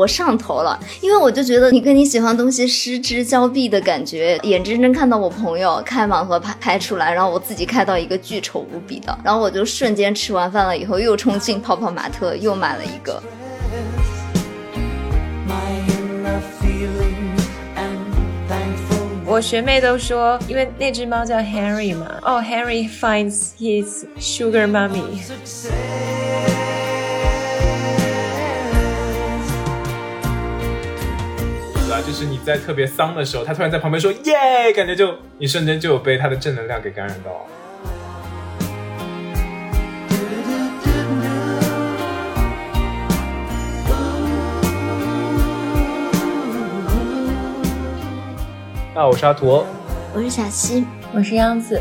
[0.00, 13.22] 我上头了，因为我就觉得你跟你喜欢东西失之交臂的感觉，眼睁睁看到我朋友开盲盒拍拍出来，然后我自己开到一个巨丑无比的，然后我就瞬间吃完饭了以后又冲进泡泡玛特又买了一个。
[19.26, 25.20] 我学妹都说，因为那只猫叫 Henry 嘛，哦，Henry finds his sugar mummy。
[32.00, 37.46] 啊，就是你在特别丧的时候，他突然在旁边说耶，感觉就你瞬间就有被他的正能量给感染到。
[48.94, 49.66] 那我是阿驼，
[50.14, 51.78] 我是小溪，我是央子。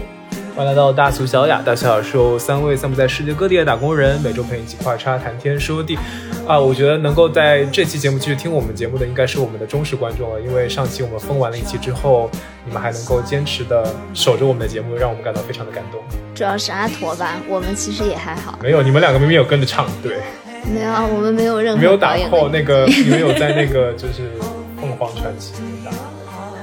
[0.54, 5.98] 欢迎来到大俗小雅，大小是由三位散布在世界各地的打工人，每周陪你一起跨叉谈天说地。
[6.50, 10.42] 啊，我觉得能够在这期节目继续听我们节目的，应该是我们的忠实观众了。
[10.42, 12.28] 因为上期我们封完了一期之后，
[12.66, 16.02] 你们还能够坚持的守着我们的节目，让我们感到非常的感动。
[16.34, 18.58] 主要是阿驼吧，我们其实也还好。
[18.64, 20.18] 没有，你们两个明明有跟着唱，对。
[20.74, 24.32] 没有啊，我们没有任何没有打 call，那个你们有在那个 就是
[24.82, 25.54] 凤凰传奇
[25.86, 25.92] 打。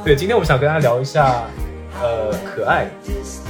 [0.05, 1.45] 对，今天我们想跟大家聊一下，
[2.03, 2.87] 呃，可爱，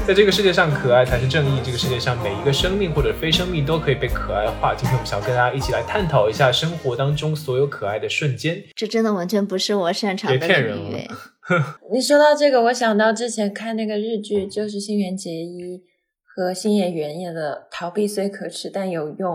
[0.07, 1.61] 在这个世界上，可爱才是正义。
[1.65, 4.73] 这个世界上每一个生命或者非生命都可以被可爱化。
[4.75, 8.63] 今天我们想跟大家一起来探讨一下生活当中所有可爱的瞬间。
[8.77, 10.79] 这真的完全不是我擅长的别骗人。
[11.93, 15.83] 你说到这个，我想到之前看那个日剧，就是新垣结衣
[16.37, 19.35] 和星野源演的《逃避虽可耻但有用》，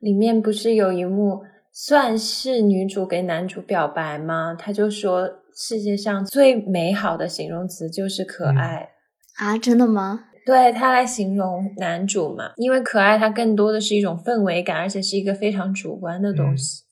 [0.00, 4.56] 里面不是有一幕算是女主给男主表白吗？
[4.58, 5.28] 他就说。
[5.58, 8.90] 世界上最美好的形容词就是可爱
[9.38, 9.56] 啊！
[9.56, 10.26] 真的吗？
[10.44, 16.84] 对他来形容男主嘛，因为可爱它更多的是一种氛围感，而且是一个非常主观的东西。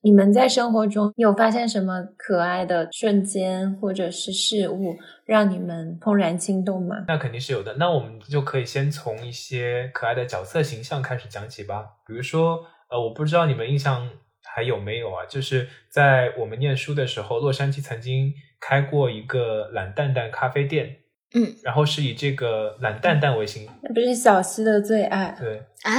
[0.00, 6.96] 你们在生活中有发现什么可爱的瞬间或者是事物让你们怦然心动吗？
[7.06, 7.76] 那肯定是有的。
[7.78, 11.84] 那我们就可以先从一些可爱的角色形象开始讲起吧。
[12.04, 12.58] 比如说，
[12.90, 14.10] 呃，我不知道你们印象。
[14.58, 15.24] 还有没有啊？
[15.28, 20.96] 就是在我们念书的时候，洛杉矶曾经开过一个懒蛋蛋咖啡店，
[21.32, 25.32] 嗯，然后是以这个懒蛋蛋为型，那不是小西的最爱？
[25.38, 25.92] 对啊，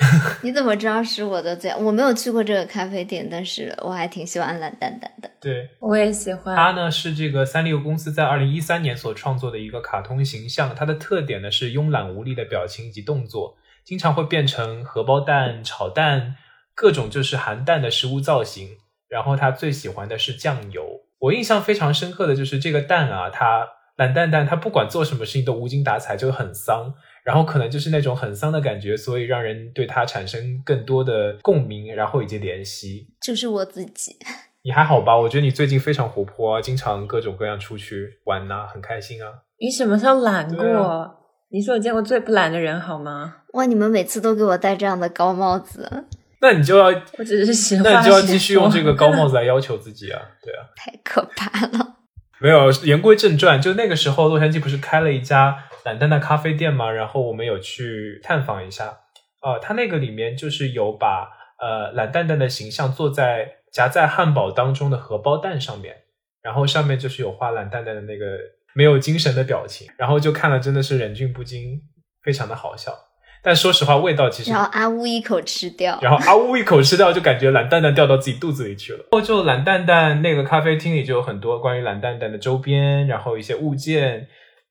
[0.40, 1.76] 你怎么知道是我的最爱？
[1.76, 5.30] 我没有去过这个咖啡店，但是我还挺喜欢懒蛋蛋的。
[5.38, 6.56] 对，我也喜欢。
[6.56, 16.36] 它呢是这个三丽鸥公司在二零一三年所创作的一个卡通形象，它的特点呢是慵懒无力的表情以及动作，经常会变成荷包蛋、炒蛋。
[16.80, 21.02] 各种就是含蛋的食物造型，然后他最喜欢的是酱油。
[21.18, 23.68] 我印象非常深刻的就是这个蛋啊，它
[23.98, 26.94] 懒蛋蛋，它不管做什么事情都无精打采，就很丧。
[27.22, 33.08] 然后可能就是那种很丧的感觉，所以让人对它产生更多的共鸣，然后以及怜惜。
[33.20, 34.16] 就是我自己，
[34.64, 35.14] 你还好吧？
[35.18, 39.28] 我觉得你最近非常活泼啊，经常各种各样出去玩呐，很开心啊。
[39.58, 41.14] 你什么时候懒过？
[41.50, 43.42] 你是我见过最不懒的人好吗？
[43.52, 46.06] 哇，你们每次都给我戴这样的高帽子。
[46.40, 46.86] 那你就要，
[47.18, 51.96] 我只是喜欢，那你就要继续用这个高帽子来要求自己啊，对啊，太可怕了。
[52.40, 56.90] 没有，言归正传，就那个时候，洛杉矶不是开了一家懒蛋蛋咖啡店吗？
[56.90, 58.96] 然后我们有去探访一下，
[59.42, 61.28] 呃，他那个里面就是有把
[61.60, 65.94] 呃懒蛋蛋的形象做在夹在汉堡当中的荷包蛋上面，
[66.42, 68.38] 然后上面就是有画懒蛋蛋的那个
[68.74, 71.82] 没有精神的表情，然后就看了真的是忍俊不禁，
[72.22, 72.94] 非常的好笑。
[73.42, 74.50] 但说实话，味道其实……
[74.50, 78.98] 然后啊呜一口吃掉，然后啊呜一口吃掉，就感觉懒蛋蛋掉到自己肚子里去了。
[78.98, 84.26] 然后就懒蛋蛋那个咖啡厅里就有很多关于懒蛋蛋的周边，然后一些物件，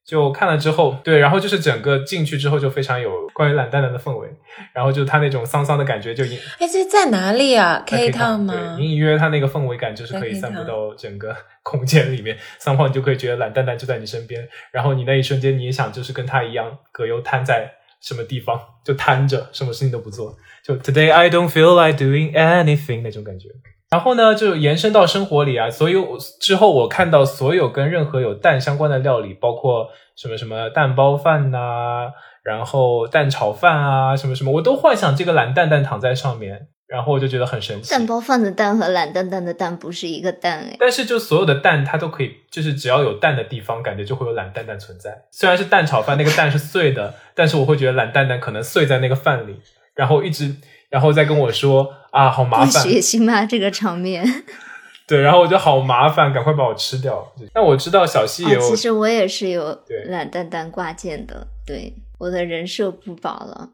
[0.05, 4.27] 就看了之后，对，然后就是整个进去之后就非常有关于懒蛋蛋的氛围，
[4.73, 6.37] 然后就他那种丧丧的感觉就隐……
[6.59, 8.77] 哎，这在哪里啊？K Town 吗？
[8.79, 17.71] 隐隐约约他那个氛围感就是可以散布到整个 空间里面，散放你就可以觉得懒蛋蛋就在你身边，然后你那一瞬间你也想就是跟他一样，葛优瘫在。
[18.01, 23.49] 什么地方就瘫着，什么事情都不做，就 Today I don't feel like doing anything 那种感觉。
[23.91, 25.95] 然后呢，就延伸到生活里啊，所以
[26.39, 32.11] 之后我看到所有跟任何有蛋相关的料理，包括什么什么蛋包饭呐，
[32.43, 36.67] 然后蛋炒饭啊，什么什么，我都幻想这个懒蛋蛋躺在上面。
[36.89, 40.75] 然后我就觉得很神奇，蛋包饭的蛋和懒蛋蛋的蛋不是一个蛋哎。
[40.79, 45.25] 但是就所有的蛋，它都可以，就是只要有蛋的地方，感觉就会有懒蛋蛋存在。
[45.29, 49.61] 虽然是蛋炒饭，那个蛋是碎的，但是我会觉得懒蛋蛋可能碎在那个饭里，
[49.93, 50.55] 然后一直，
[50.89, 53.45] 然后再跟我说啊，好麻烦，血腥吗？
[53.45, 54.25] 这个场面。
[55.07, 57.33] 对，然后我就好麻烦，赶快把我吃掉。
[57.53, 61.93] 但我知道小西也有，其实我也是有懒蛋蛋挂件的，对。
[62.19, 63.69] 我的人设不保了，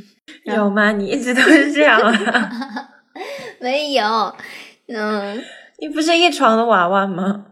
[0.44, 0.90] 有吗？
[0.92, 2.88] 你一直都是这样啊？
[3.60, 4.34] 没有，
[4.88, 5.38] 嗯，
[5.80, 7.44] 你不是一床的娃娃吗？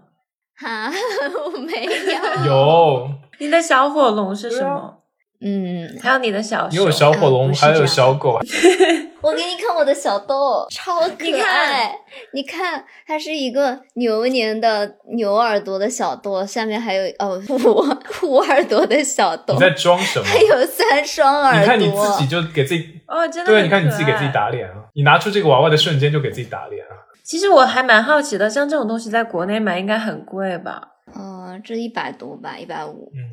[0.56, 0.90] 哈，
[1.52, 2.46] 我没有。
[2.46, 3.10] 有，
[3.40, 4.97] 你的小火龙是什么？
[5.40, 8.38] 嗯，还有你的小你有小火龙，还有小狗，
[9.22, 11.94] 我给你看我的小豆，超可你看爱。
[12.32, 17.56] 你看，它是一个牛年的牛耳朵的小豆，下面还有哦虎
[18.20, 20.24] 虎耳朵的小豆你，在装什么？
[20.26, 21.60] 还有三双耳朵。
[21.60, 24.74] 你看你自己就给自己，哦，真的对，你看你自己给自己打脸啊！
[24.94, 26.94] 你拿出这个娃娃的瞬间就给自己打脸啊！
[27.22, 30.82] 其实我还蛮好奇的，像这种东西在国内买应该很贵吧？
[31.14, 33.10] 呃，这一百多吧，一百五。
[33.14, 33.30] 嗯，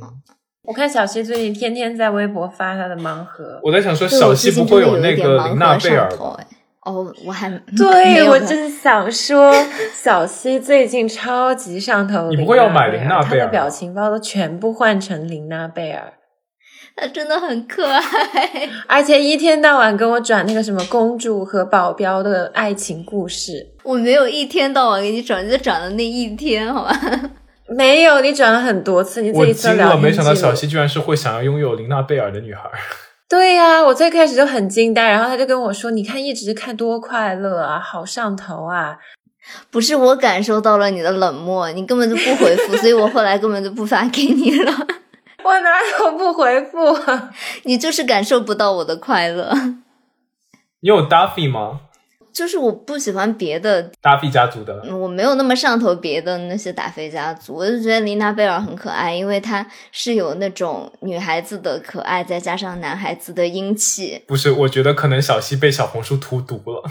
[0.66, 6.38] 我看小西最近天天在微博发他的盲盒，我在想说，对小西不会我最近真的有一点那个盲琳娜贝盒上头尔吧？
[6.40, 6.48] 哎。
[6.86, 9.52] 哦，我还对我真想说，
[9.92, 12.30] 小西最近超级上头。
[12.30, 16.14] 你不会要买琳娜贝尔吧他的表情包都全部换成琳娜贝尔，
[16.96, 18.02] 他真的很可爱。
[18.88, 23.74] 而且一天到晚跟我转那个什么公主和保镖的爱情故事。
[23.84, 26.96] 我没有一天到晚给你转，就转了那一天，好吧？
[27.68, 32.70] 没有，你转了很多次，你自我己测惊了，聊天没想到小溪居然是会想要拥有琳娜贝尔的女孩。
[33.28, 38.98] 对呀、我最开始就很惊呆，然后他就跟我说：“你看，一直看多快乐啊，好上头啊。
[39.72, 44.72] 不是我感受到了你的冷漠，你根本就不回复，所以我后来根本就不发给你了。
[45.44, 45.70] ”我哪
[46.00, 47.32] 有不回复啊？
[47.66, 49.52] 你就是感受不到我的快乐，
[50.82, 51.82] 你有 Duffy 吗？
[52.36, 64.52] 就是我不喜欢别的，Duffy 家族的，我没有那么上头别的那些达菲家族，我就觉得琳娜贝尔很可爱，因为她是有那种女孩子的可爱，再加上男孩子的英气不是？
[64.52, 66.84] 我觉得可能小西被小红书荼毒了。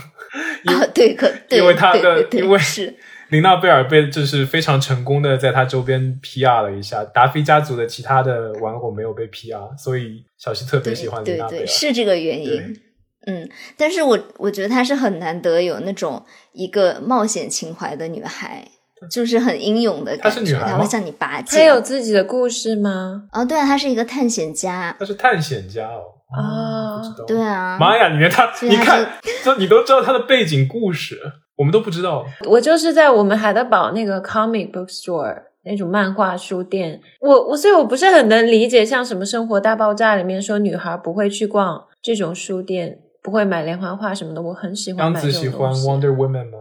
[0.65, 2.95] 啊，对，可对，因为她的因为是
[3.29, 11.67] 琳娜贝尔被就是非常成功的在她周边 PR 了一下，达菲家族的其他的玩偶没有被 PR，所以小西特别喜欢琳娜贝尔。
[11.67, 12.81] 是这个原因。
[13.25, 16.23] 对嗯，但是我我觉得她是很难得有那种
[16.53, 18.67] 一个冒险情怀的女孩，
[19.11, 21.59] 就是很英勇的她感觉，是女孩吗她会向你拔剑。
[21.61, 21.65] 她。
[21.65, 23.23] 有自己的故事吗？
[23.33, 24.95] 哦，对啊，她是一个探险家。
[24.99, 26.13] 她是探险家哦。
[26.37, 27.25] 哦不知道。
[27.25, 28.09] 对啊，妈呀！
[28.11, 29.07] 你连他，所以他你看，
[29.43, 31.19] 这你都知道她的背景故事，
[31.55, 32.25] 我们都不知道。
[32.47, 44.39] 我就是在我们海德堡那个 comic book store 那种漫画书店，我我所以我不是很能理解，像什么《生活大爆炸》里面说女孩不会去逛这种书店，不会买连环画什么的。
[44.39, 45.73] 我很喜欢杨买这子喜欢。
[45.73, 46.59] Wonder Woman 吗？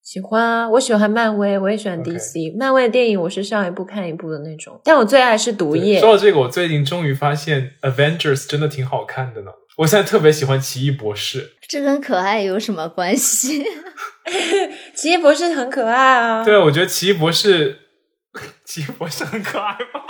[0.00, 2.56] 喜欢啊，我喜欢漫威，我也喜欢 DC。
[2.56, 5.98] 漫威的电影我是上一部看一部的那种，但我最爱是毒液。
[5.98, 9.50] 说到这个，我最近终于发现 Avengers 真的挺好看的呢。
[9.78, 11.54] 我现在特别喜欢奇异博士。
[11.68, 13.64] 这跟可爱有什么关系？
[14.94, 16.44] 奇异博士很可爱啊。
[16.44, 17.78] 对，我觉得奇异博士，
[18.64, 20.00] 奇异博士很可爱吗？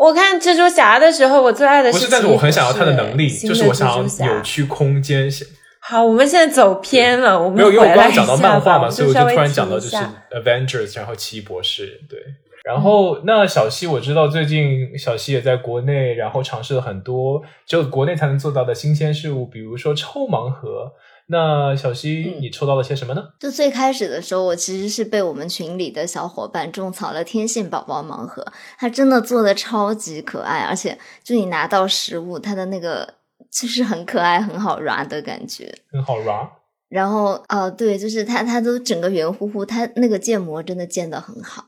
[0.00, 5.30] 我看蜘蛛侠的时候，我最爱的不是，奇异但是我很想要他的能力，就是我想要扭曲空间。
[5.78, 9.96] 好，我们现在走偏了，我们没有，因为我刚刚讲到漫画嘛，所以我就突然讲到就是
[10.30, 12.18] Avengers，然后奇异博士，对。
[12.64, 20.92] 然后那小西，我知道最近小西也在国内，然后尝试了很多只有国内才能做到的新鲜事物，比如说抽盲盒。
[21.30, 23.28] 那小西，嗯你抽到了些什么呢？
[23.38, 28.44] 就最开始的时候，我其实是被我们群里的小伙伴种草了天线宝宝盲盒，
[28.78, 33.14] 它真的做的超级可爱，而且就你拿到实物，它的那个
[33.50, 35.72] 就是很可爱、很好 ra 的感觉。
[35.92, 36.48] 很好 ra，
[36.88, 41.66] 然后呃，对，就是它它都整个圆乎乎，它那个建模真的建得很好。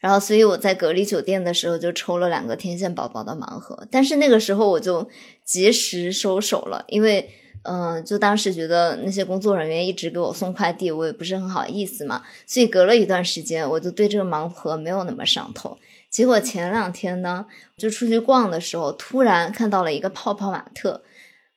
[0.00, 5.08] 然后，所以我在隔离酒店的时候就抽了两个天线宝宝的盲盒，但是那个时候我就
[5.44, 7.28] 及时收手了，因为
[7.62, 15.78] 嗯、就当时觉得那些工作人员一直给我送快递，我也不是很好意思嘛，所以隔了一段时间，我就对这个盲盒没有那么上头。
[16.10, 17.46] 结果前两天呢，
[17.76, 21.02] 就出去逛的时候，突然看到了一个泡泡玛特。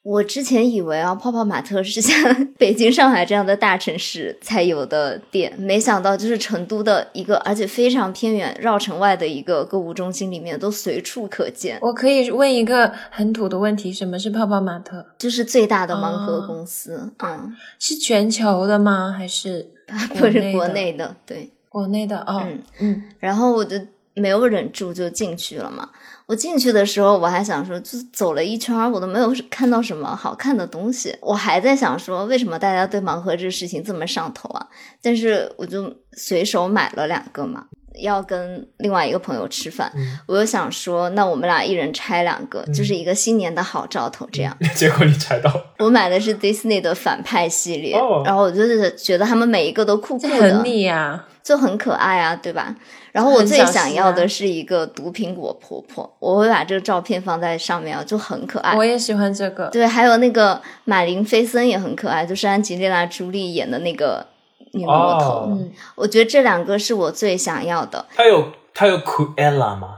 [0.03, 15.05] 我之前以为啊，泡泡玛特是像 北京、上海这样的大城市才有的店，没想到就是成都的一个，而且非常偏远、绕城外的一个购物中心里面都随处可见，我可以问一个很土的问题：什么是泡泡玛特？
[15.20, 19.13] 就是最大的盲盒哦公司，嗯，是全球的吗？
[19.15, 19.70] 还是
[20.17, 21.51] 不是国国内内的，对。
[21.70, 22.17] 国内的？
[22.27, 23.77] 哦，嗯嗯，然后我就
[24.15, 25.88] 没有忍住就进去了嘛。
[26.31, 31.13] 我进去的时候，我还想说，就走了一圈，我都没有看到什么好看的东西。
[31.19, 34.65] 我还在想说，为什么大家对盲盒这个事情这么上头啊？
[35.01, 37.65] 但是我就随手买了两个嘛，
[38.01, 44.25] 要跟另外一个朋友吃饭，嗯我又想说，那我们俩一人拆两个，就是一个新年的好兆头。
[44.31, 52.75] 这样， 结果你猜到，我买的是 Disney 的反派系列，哦然后我就是觉得他们每一个都酷酷的，很你呀、就很可爱啊，对吧？
[53.12, 58.75] 然后我最想要的是一个毒苹果婆婆，我会把这个照片放在上面啊，就很可爱。
[58.77, 59.67] 我也喜欢这个。
[59.69, 64.25] 对，还有那个马林菲森也很可爱，就是安吉丽娜朱莉演的那个
[64.74, 65.48] 女魔头。
[65.50, 68.05] 嗯，我觉得这两个是我最想要的。
[68.15, 69.98] 他有他有 Cruella 吗？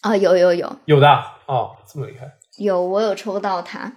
[0.00, 1.06] 啊，有有有有的
[1.46, 2.26] 哦，这么厉害。
[2.58, 3.92] 有，我有抽到它。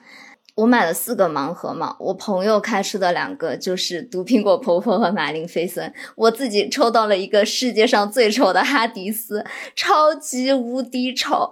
[0.56, 9.44] 我买了四个盲盒嘛，我朋友开出的两个就是毒苹果婆婆和马林菲森，我自己抽到了一个世界上最丑的哈迪斯，
[9.76, 11.50] 超级无敌丑，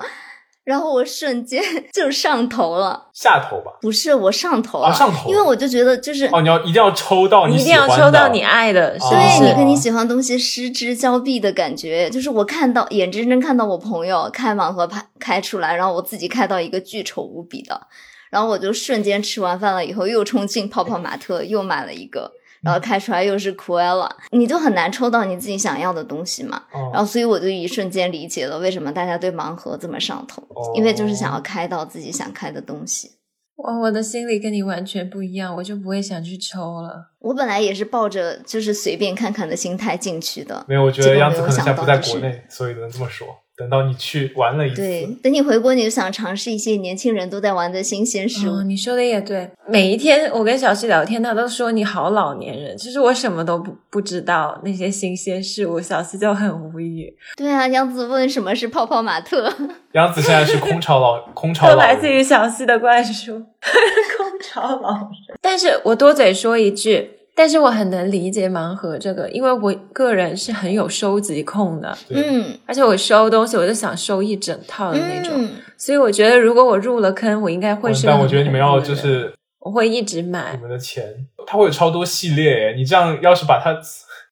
[0.63, 3.71] 然后我瞬间 就上头了，下头吧？
[3.81, 17.87] 不是，我上头了，上头，因为我就觉得就是哦，你要一定要抽到，一定要抽到你爱的，对你跟你喜欢东西失之交臂的感觉，就是我看到眼睁睁看到我朋友开盲盒开开出来，然后我自己开到一个巨丑无比的。
[18.31, 22.31] 然后我就瞬间吃完饭了以后，又冲进泡泡玛特，又买了一个，
[22.63, 26.63] 然后开出来又是 Cruella，你就很难抽到你自己想要的东西嘛。
[26.91, 30.41] 然后所以我就一瞬间理解了为什么大家对盲盒这么上头，
[30.75, 33.11] 因为就是想要开到自己想开的东西。
[33.57, 37.11] 哇，我的心里跟你完全不一样，我就不会想去抽了。
[37.19, 40.65] 我本来也是抱着就是随便看看的心态进去的。
[40.67, 43.27] 没有，我觉得样子可能现在不在国内，所以能这么说。
[43.61, 48.63] 等到你去玩了一次，对，等你回国，你就想尝试一些年轻人都在玩的新鲜事物。
[48.63, 52.75] 你说的也对，每一天我跟小西聊天，他都说你好老年人。
[52.75, 57.15] 其实我什么都不不知道那些新鲜事物，小西就很无语。
[57.37, 59.53] 对啊，杨子问什么是泡泡玛特，
[59.93, 63.33] 杨子现在是空巢老空巢，都来自于小西的灌输。
[64.17, 64.93] 空巢老
[65.27, 67.11] 人，但是我多嘴说一句。
[67.33, 78.05] 但是我很能理解盲盒这个，因为我个人是很有收集控的，嗯，而且我收东西我就想收一整套的那种，所以我觉得如果我入了坑，我应该会是。
[78.05, 81.03] 但我觉得你们要就是我会一直买你们的钱，
[81.47, 83.75] 它会有超多系列，你这样要是把它，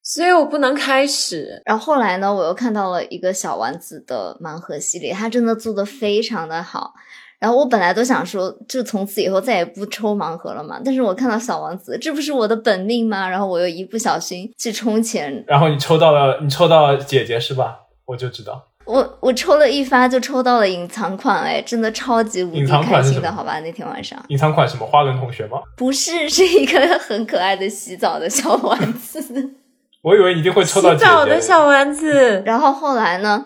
[0.04, 1.62] 所以我不能开始。
[1.66, 6.94] 然后后来呢，我又看到了一个小丸子的盲盒系列，它真的做的非常的好。
[7.40, 10.80] 然后我本来都想说，就从此以后再也不抽盲盒了嘛。
[10.84, 13.30] 但是我看到小王子，这不是我的本命吗？
[13.30, 17.80] 然后我又一不小心去充钱，然后你抽到了，你抽到了姐姐是吧？
[18.06, 23.60] 我就知道，我我抽了一发就抽到了隐藏款，哎，真的超级无敌开心的，好吧？
[23.62, 24.86] 那天晚上，隐藏款什么？
[24.86, 25.60] 花轮同学吗？
[25.78, 29.52] 不是，是一个很可爱的洗澡的小丸子。
[30.04, 32.44] 我以为一定会抽到洗澡的小丸子。
[32.46, 33.46] 然后后来呢？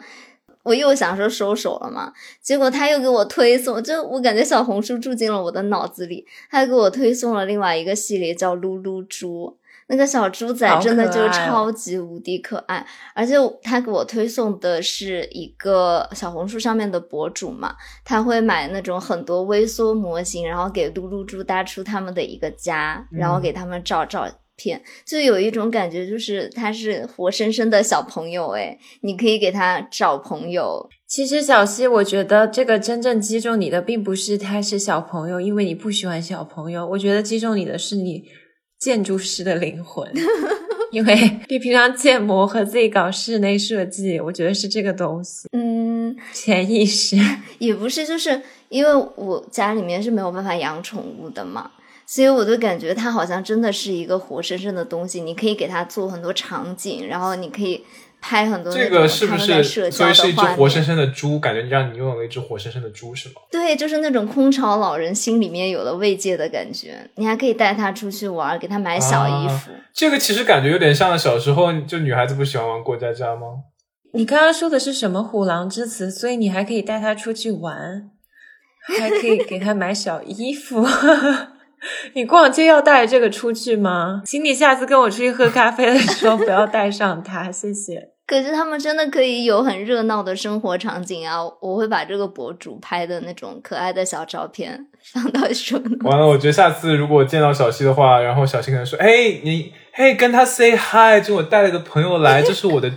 [0.64, 24.26] 我又想说收手了嘛，结果他又给我推送，就我感觉小红书住进了我的脑子里，他给我推送了另外一个系列叫噜噜猪，那个小猪仔真的就超级无敌可爱，而且他给我推送的是一个小红书上面的博主嘛，他会买那种很多微缩模型，然后给噜噜猪搭出他们的一个家，然后给他们照照。
[24.64, 30.90] 片就有一种感觉，就是他是活生生的小朋友，哎，你可以给他找朋友。
[31.06, 36.88] 其实小西，我觉得这个真正击中你的，并不是他是小朋友，因为你不喜欢小朋友。
[36.88, 38.24] 我觉得击中你的是你
[38.80, 40.10] 建筑师的灵魂，
[40.92, 45.48] 因为你平常建模和自己搞室内设计，我觉得是这个东西。
[45.52, 47.16] 嗯，潜意识
[47.60, 51.70] 也不是，就是因为我家里面是没有办法养宠物的嘛。
[52.06, 57.84] 所以我就感觉它好像真的是一个活生生的东西，你可以给它做很多场景，然后你可以
[58.22, 58.72] 拍很多。
[58.72, 61.40] 这个是不是所以是一只活生生的猪？
[61.40, 63.36] 感觉你让你拥有了一只活生生的猪是吗？
[63.52, 67.10] 对，就是那种空巢老人心里面有了慰藉的感觉。
[67.16, 69.72] 你还可以带它出去玩，给它买小衣服。
[69.94, 73.48] 这个其实感觉有点像小时候，就女孩子不喜欢玩过家家吗？
[74.14, 76.12] 你刚刚说的是什么虎狼之词？
[76.12, 78.12] 所以你还可以带它出去玩，
[79.00, 80.86] 还可以给它买小衣服。
[82.14, 84.22] 你逛街要带这个出去吗？
[84.26, 88.10] 请你下次跟我出去喝咖啡的时候不要带上它， 谢谢。
[88.26, 91.40] 可是他们真的可以有很热闹的生活场景啊！
[91.62, 95.78] 我会把这个博主拍的那种可爱的小照片 放到手。
[96.06, 102.90] 完了，我觉得下次如果见到小西的话，然后小西可能说：“哎，你嘿，跟他 say hi，就我带了个朋友来，这是我的，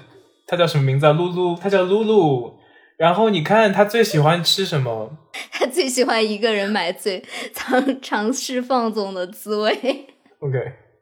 [0.47, 1.13] 他叫什么名字啊？
[1.13, 2.56] 露露，他叫露露。”
[2.97, 5.19] 然后你看他最喜欢吃什么？
[5.53, 7.23] 他最喜欢一个人买醉，
[7.53, 9.71] 尝尝试放纵的滋味。
[10.41, 10.59] OK，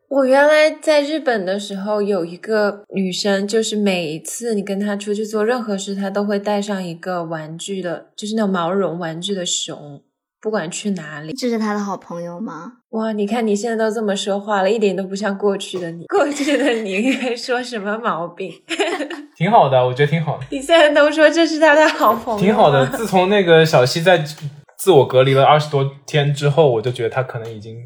[0.09, 10.03] 我原来在日本的时候有一个女生，就是每一次你跟她出去做任何事，她都会带上一个玩具的，就是那种毛绒玩具的熊。
[10.45, 12.71] 不管去哪里，这是他的好朋友吗？
[12.91, 16.05] 哇，你看你现在都这么说话了，一点都不像过去的你。
[16.05, 18.53] 过去的你应该说什么毛病？
[19.39, 20.45] 挺好的，我觉得挺好的。
[20.51, 22.87] 你现在都说这是他的好朋友，挺好的。
[22.89, 24.23] 自从那个小西在
[24.77, 27.79] 自我隔离了二十多天之后，我就觉得他可能已经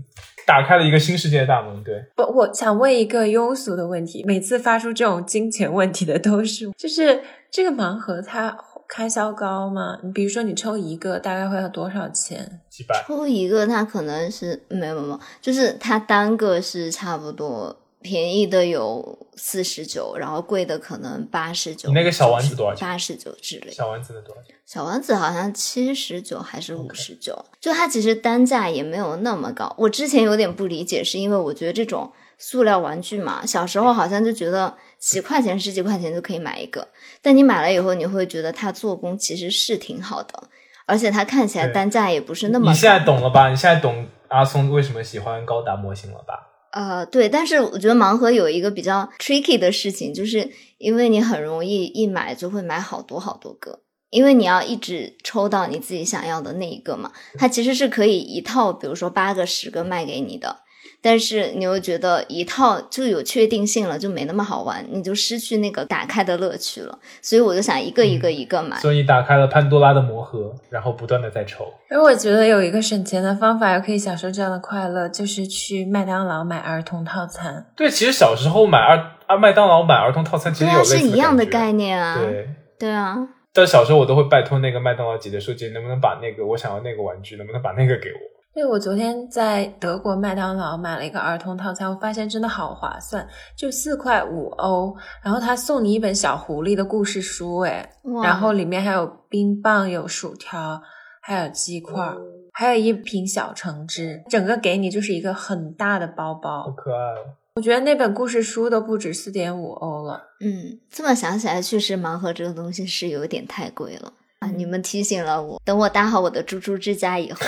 [0.44, 1.80] 打开了一个新世界的大门。
[1.84, 7.22] 对，不，我想问一个庸俗的问题，每次发出这种金钱问题的都是，就是
[7.52, 8.50] 这个盲盒它
[8.88, 9.98] 开销高吗？
[10.02, 12.60] 你比如说你抽一个大概会要多少钱？
[12.70, 13.04] 几百。
[13.06, 17.76] 抽一个它可能是没有没有，就是它单个是差不多。
[18.00, 21.88] 便宜的有四十九，然后贵的可能八十九。
[21.88, 22.86] 你那个小丸子多少钱？
[22.86, 23.72] 八十九之类。
[23.72, 24.54] 小丸子的多少钱？
[24.64, 27.44] 小丸子好像七十九还是五十九？
[27.60, 29.74] 就它其实单价也没有那么高。
[29.76, 36.88] 我之前有点不理解，是因为我觉得这种塑料玩具嘛，小时候好像就觉得几块钱、十几块钱就可以买一个。
[37.22, 40.44] 但你买了以后，你会觉得它做工其实是挺好的，
[40.86, 42.70] 而且它看起来单价也不是那么。
[42.70, 43.48] 你现在懂了吧？
[43.48, 46.46] 你现在懂阿松为什么喜欢高达模型了吧？
[46.70, 57.10] 呃，对，但是我觉得盲盒有一个比较 tricky 的事情，就是因为你很容易一买就会买好多好多个，因为你要一直抽到你自己想要的那一个嘛。
[57.38, 60.58] 它其实是可以一套，比如说八个、十个卖给你的。
[61.00, 66.98] 但是你又觉得一套就有确定性了，就没那么好玩，你就失去那个打开的乐趣了。
[67.22, 68.76] 所以我就想一个一个一个买。
[68.78, 71.64] 所以打开了潘多拉的魔盒，然后不断的在抽。
[71.88, 77.66] 而我觉得有一个省钱的方法，也可以享受这样的快乐，就是去麦当劳买儿童套餐。
[77.76, 82.20] 对，其实小时候买儿啊麦当劳买儿童套餐，其实有类似是一样的概念啊。
[82.20, 83.16] 对对啊。
[83.52, 88.20] 但小时候我都会拜托那个麦当劳姐姐说：“姐，能不能把那个我想要那个玩具，能不能把那个给我？”
[88.58, 93.24] 对，我昨天在德国麦当劳买了一个儿童套餐，我发现真的好划算，
[93.54, 97.88] 就四块五欧，然后他送你一本小狐狸的故事书，哎，
[98.24, 100.82] 然后里面还有冰棒、有薯条、
[101.22, 102.12] 还有鸡块，
[102.52, 106.98] 还有一瓶小橙汁，整个给你就是一个很大的包包，好可爱。
[106.98, 110.22] 哦我觉得那本故事书都不止四点五欧了。
[110.40, 114.12] 嗯，这么想起来，确实盲盒这个东西是有点太贵了。
[114.48, 114.52] 啊！
[114.56, 117.38] 你们提醒了我，等我搭好我的猪猪之家以后，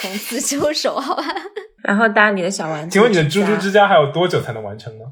[0.00, 1.24] 从此收手，好吧？
[1.82, 2.92] 然后搭你的小丸子。
[2.92, 5.04] 请问你的猪猪之家还有多久才能完成呢？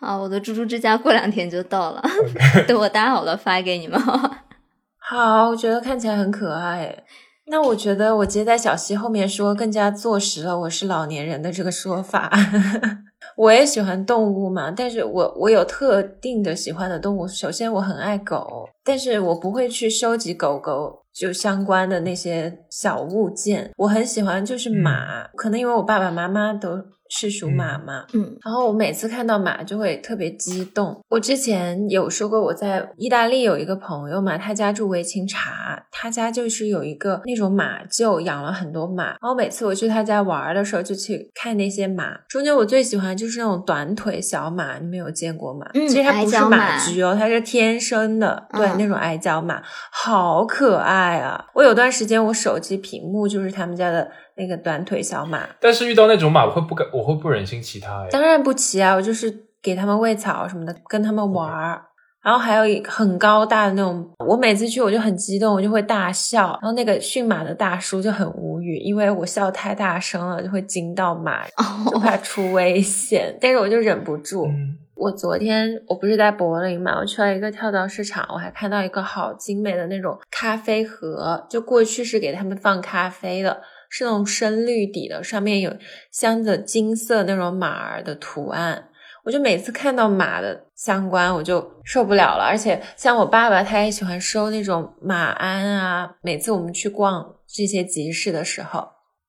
[0.00, 2.02] 啊，我的猪猪之家过两天就到了，
[2.68, 4.00] 等我搭好了发给你们。
[4.98, 7.04] 好，我觉得看起来很可爱。
[7.46, 12.30] 那我觉得我接在小溪后面说，更加坐实了我是老年人的这个说法。
[13.36, 17.26] 我也喜欢动物嘛，但是我我有特定的喜欢的动物。
[17.26, 23.70] 首先我很爱狗，但是我不会去收集狗狗就相关的那些小物件。
[23.76, 26.84] 我很喜欢就是马，可能因为我爸爸妈妈都。
[27.10, 28.06] 是属马嘛？
[28.14, 30.98] 嗯，然后我每次看到马就会特别激动。
[31.08, 39.06] 我之前有说过，我在意大利有一个朋友嘛，他家住维琴察，他家就是有一个那种马厩，养了很多马。
[39.06, 42.16] 然后每次我去他家玩的时候，就去看那些马。
[42.28, 45.66] 中间我最喜欢就是那种短腿小马，你们有见过吗？
[45.74, 51.46] 嗯，其实它不是马驹哦，它是天生的，对，那种矮脚马，好可爱啊！
[51.54, 54.08] 我有段时间我手机屏幕就是他们家的。
[54.36, 58.06] 那个短腿小马，但是遇到那种马，我会不敢，我会不忍心骑它。
[58.10, 61.82] 当然不骑啊，我就是给他们喂草什么的，跟他们玩儿。
[62.22, 66.48] 然后还有一很高大的那种，我每次去我就很激动，我就会大笑。
[66.60, 71.46] 然后那个驯马的大叔就很无语，因为我笑太大声了，就会惊到马，
[71.90, 73.34] 就怕出危险。
[73.40, 74.46] 但是我就忍不住。
[74.94, 83.62] 我昨天我不是在柏林嘛，我去了一个跳蚤市场，我还看到一个好精美的那种咖啡盒，就过去是给他们放咖啡的。
[83.90, 85.76] 是那种深绿底的，上面有
[86.10, 88.88] 镶着金色那种马儿的图案。
[89.22, 92.44] 我就每次看到马的相关，我就受不了了。
[92.44, 96.16] 而且像我爸爸，他也喜欢收那种马鞍啊。
[96.22, 98.80] 每次我们去逛这些集市的时候，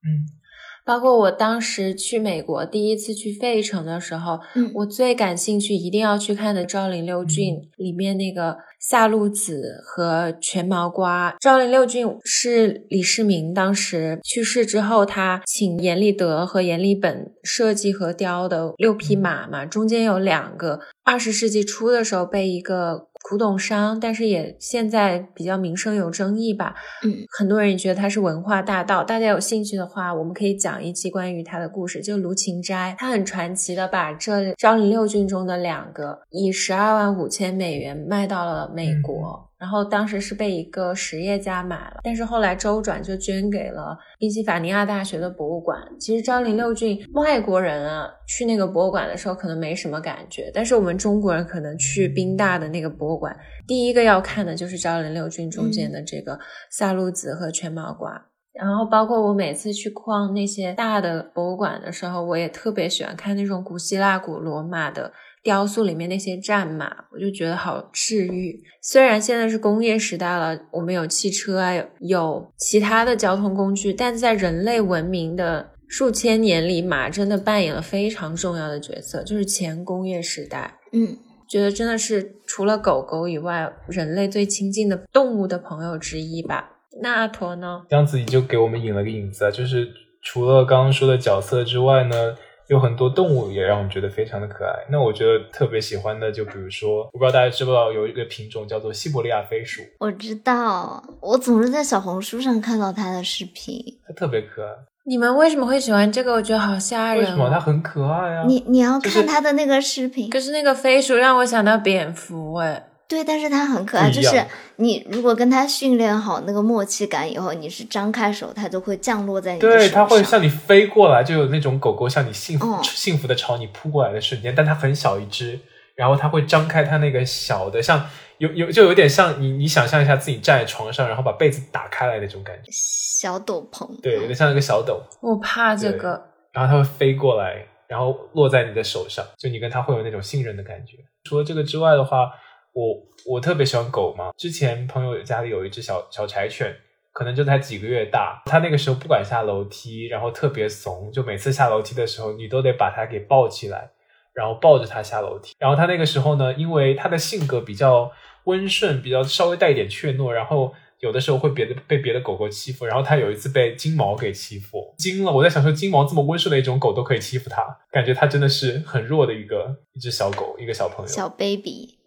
[0.06, 0.40] 嗯。
[0.86, 11.36] 包括我当时去美国第一次去费城的时候，嗯，我最感兴趣一定要去看的昭陵六骏里面那个夏鹿子和全毛瓜。
[11.40, 23.11] 昭陵六骏是李世民当时去世之后，他请阎立德和阎立本设计和雕的六匹马嘛，中间有两个二十世纪初的时候被一个。
[23.30, 26.76] 古董商，但是也现在比较名声有争议吧。
[27.04, 29.04] 嗯，很多人也觉得他是文化大盗。
[29.04, 32.02] 大家有兴趣的话，我们可以讲一期关于他的故事。
[32.02, 39.51] 就卢芹斋，他很传奇的把这昭陵六骏中的两个以十二万五千美元卖到了美国。
[39.62, 45.80] 然后当时是被一个实业家买了，但是后来周转就捐给了宾夕法尼亚大学的博物馆。
[46.00, 56.40] 其实昭陵六骏外国人啊去那个博物馆的时候可能没什么感觉，但是我们中国人可能去宾大的那个博物馆，第一个要看的就是昭陵六骏中间的这个
[56.72, 58.20] 萨路子和全毛瓜。
[58.54, 65.14] 然后包括我每次去逛那些大的博物馆的时候，我也特别喜欢看那种古希腊、古罗马的。
[65.44, 68.62] 雕塑里面那些战马，我就觉得好治愈。
[68.82, 80.78] 虽然现在是工业时代了，我们有汽车啊，有其他的交通工具，但在人类文明的数千年里，马真的扮演了非常重要的角色，就是前工业时代。
[80.94, 81.18] 嗯，
[81.50, 86.70] 觉得真的是除了狗狗以外，人类最亲近的动物的朋友之一吧。
[87.02, 87.82] 那阿驼呢？
[87.90, 89.88] 这样子你就给我们引了个影子啊，就是
[90.22, 92.36] 除了刚刚说的角色之外呢。
[92.68, 94.74] 有很多动物也让我觉得非常的可爱。
[94.90, 99.82] 那我觉得特别喜欢的，就比如说，我不知道大家知不知道有一个品种叫做西伯利亚飞鼠。
[100.00, 103.84] 我知道，我总是在小红书上看到它的视频。
[104.08, 104.72] 它特别可爱。
[105.04, 106.34] 你们为什么会喜欢这个？
[106.34, 107.24] 我觉得好吓人。
[107.24, 107.50] 为什么？
[107.50, 108.46] 它很可爱啊！
[108.48, 110.30] 你你要看它的那个视频。
[110.30, 112.88] 可是那个飞鼠让我想到蝙蝠，哎。
[113.12, 114.42] 对，但是它很可爱，就是
[114.78, 119.80] 你如果跟它训练好那个默契感以后，你是张开手，它就会降落在你的手上。
[119.82, 124.56] 对，它会向你飞过来，就有那种狗狗向你幸福 幸福的朝你扑过来的瞬间。
[124.56, 125.60] 但它很小一只，
[125.94, 133.86] 然后它会张开它那个小的，像有有就有点像你你想象一下自己站在床上，然后把被子打开来那种感觉，小斗篷。
[134.02, 135.04] 对，有点像一个小斗。
[135.20, 136.30] 我怕这个。
[136.54, 140.96] 然后它会飞过来，然后落在你的手上，就你跟它会有那种信任的感觉。
[141.26, 142.32] 除了这个之外的话。
[142.74, 146.74] 我我特别喜欢狗嘛，之前朋友家里有一只小小柴犬，
[147.12, 153.92] 可能就才几个月大，它那个时候不管下楼梯，然后特别怂，就每次下楼梯的时候，你都得把它给抱起来，
[154.34, 155.54] 然后抱着它下楼梯。
[155.60, 158.12] 然后它那个时候呢，因为它的性格比较
[158.46, 165.32] 温顺，比较稍微带一点怯懦，然后有的时候会别的被别的狗狗欺负，然后它有一次被金毛给欺负，惊了。
[165.32, 171.98] 我在想说，金毛这么温顺的一种狗都可以欺负它，感觉它真的是很弱的一个一只小狗，一个小朋友，小 baby。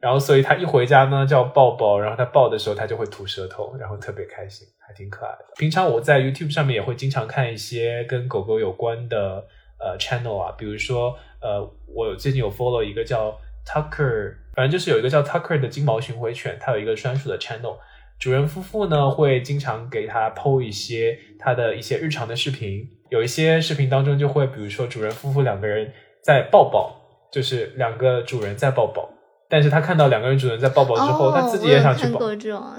[0.00, 5.46] 然后所以他一回家呢，叫抱抱，然后他抱的时候，他就会吐舌头，然后特别开心，还挺可爱的。
[5.56, 9.46] 平常我在 YouTube 上面也会经常看一些跟狗狗有关的
[9.78, 17.78] 呃 channel 啊，比如说呃，我最近有 follow 一个叫 Tucker，反正就是有一个叫 Tucker 的金毛巡回犬，它有一个专属的 channel，
[18.18, 26.94] 主人夫妇呢会经常给他 PO 一些他的一些日常的视频，有一些视频当中就会，比如说主人夫妇两个人在抱抱，
[27.32, 29.08] 就是两个主人在抱抱。
[29.52, 32.18] 但是他看到两个人主人在抱抱之后，他自己也想去抱。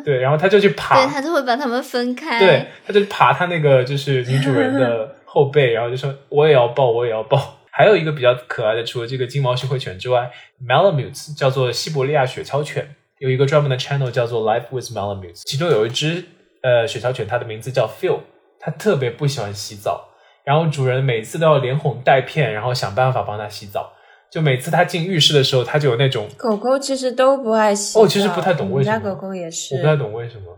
[0.04, 0.96] 对，然后他就去爬。
[0.96, 2.40] 对他就会把他们分开。
[2.40, 7.40] 对，他就爬他那个就是女主人的后背，然后就说我也要抱，我也要抱。
[7.70, 10.32] 还有一个比较可爱的，除了这个金毛巡回犬之外
[10.68, 15.44] ，Malamute 叫做西伯利亚雪橇犬，有一个专门的 channel 叫做 Life with Malamute。
[15.46, 16.26] 其中有一只
[16.64, 18.18] 呃雪橇犬，它的名字叫 Phil，
[18.60, 20.10] 它特别不喜欢洗澡，
[20.44, 23.94] 然后主人每次都要连哄带骗，然后想办法帮它洗澡。
[24.34, 28.00] 就每次它进浴室的时候，它就有那种狗狗其实都不爱洗。
[28.00, 28.96] 哦，其实不太懂为什么。
[28.96, 30.58] 我家狗狗也是，我不太懂为什么。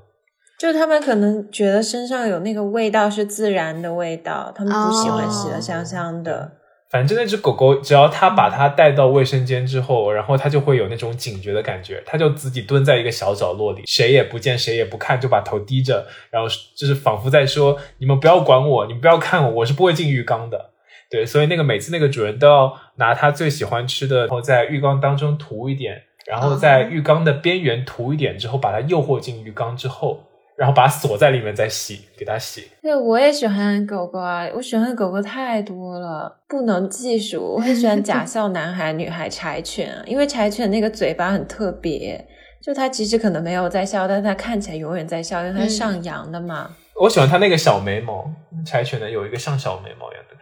[0.57, 6.49] 就他们可能觉得身上有那个味道是自然的味道，他们不喜欢洗的香香的。
[6.89, 20.71] 反正那只狗狗，只要它把它带到卫生间之后，然后它就会有那种警觉的感觉，它就自己蹲在一个小角落里，谁也不见，谁也不看，就把头低着，然后就是仿佛在说：“你们不要管我，你们不要看我，我是不会进浴缸的。”
[21.09, 30.19] 对，所以那个每次那个主人都要拿他最喜欢吃的，然后在浴缸当中涂一点，然后在浴缸的边缘涂一点之后，把它诱惑进浴缸之后，
[30.57, 32.69] 然后把它锁在里面再洗，给它洗。
[32.81, 37.55] 对，我也喜欢狗狗啊，我喜欢的狗狗太多了，不能计数。
[37.55, 42.27] 我很喜欢假 笑男孩、女孩柴犬，因为柴犬那个嘴巴很特别，
[42.63, 46.71] 就它其实可能没有在笑，但它看起来永远在笑，因为它是上扬的嘛。
[46.99, 48.25] 我喜欢它那个小眉毛，
[48.65, 50.35] 柴犬的有一个像小眉毛一样的。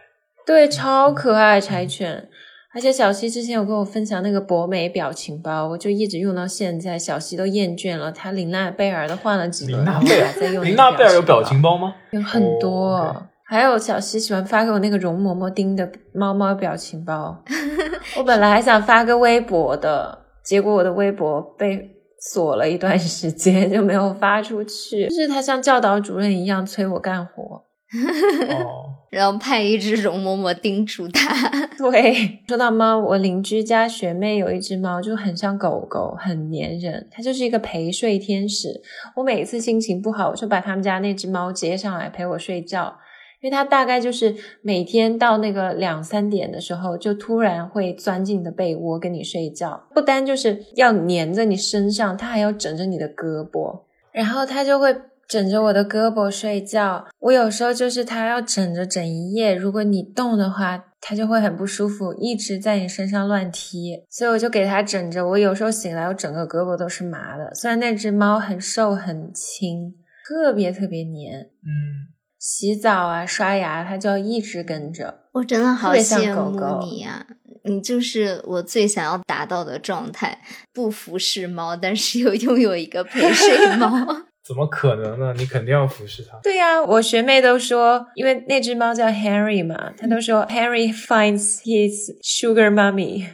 [0.46, 2.28] 对，超可爱柴犬，
[2.74, 8.12] 而且小西之前有跟我分享那个博美表情包，我就一直用到现在，小西都厌倦了。
[8.12, 10.64] 他林娜贝尔都换了几个，林娜贝尔在用。
[10.64, 11.94] 林娜贝尔有表情包吗？
[12.10, 17.42] 有很多，还有小西喜欢发给我那个容嬷嬷丁的猫猫表情包。
[18.18, 25.08] 我本来还想发个微博的，结果我的微博被锁了一段时间，就没有发出去。
[25.08, 27.64] 就是他像教导主任一样催我干活。
[27.94, 31.48] 哦， 然后派一只容嬷嬷叮嘱他。
[31.78, 37.06] 对，说到猫，我邻居家学妹有一只猫，就很像狗狗，很粘人。
[37.10, 38.80] 它就是一个陪睡天使。
[39.16, 42.96] 我每次心情不好，我就把他们家那只猫接上来陪我睡觉，
[43.40, 49.84] 因为它大概就是每天到那个两三点的时候，就突然会钻进你的被窝跟你睡觉。
[49.94, 54.96] 不单就是要粘在你身上，它还要枕着你的胳膊，然后它就会。
[55.28, 59.54] 枕着我的胳膊睡觉，我有时候就是它要枕着整一夜。
[59.54, 64.04] 如果你动的话，它就会很不舒服，一直在你身上乱踢。
[64.10, 65.26] 所以我就给它枕着。
[65.26, 67.54] 我有时候醒来，我整个胳膊都是麻的。
[67.54, 69.94] 虽然那只猫很瘦很轻，
[70.26, 71.40] 特别特别黏。
[71.40, 75.22] 嗯，洗澡啊、刷牙，它就要一直跟着。
[75.32, 77.26] 我真的好羡慕你呀！
[77.64, 80.38] 你就是我最想要达到的状态：
[80.72, 83.90] 不服侍猫，但是又拥有一个陪睡猫。
[84.46, 85.34] 怎么可能呢？
[85.38, 86.38] 你肯定要服侍它。
[86.42, 93.26] 对呀，我学妹都说，因为那只猫叫 Henry 嘛，她都说 Henry finds his sugar mommy。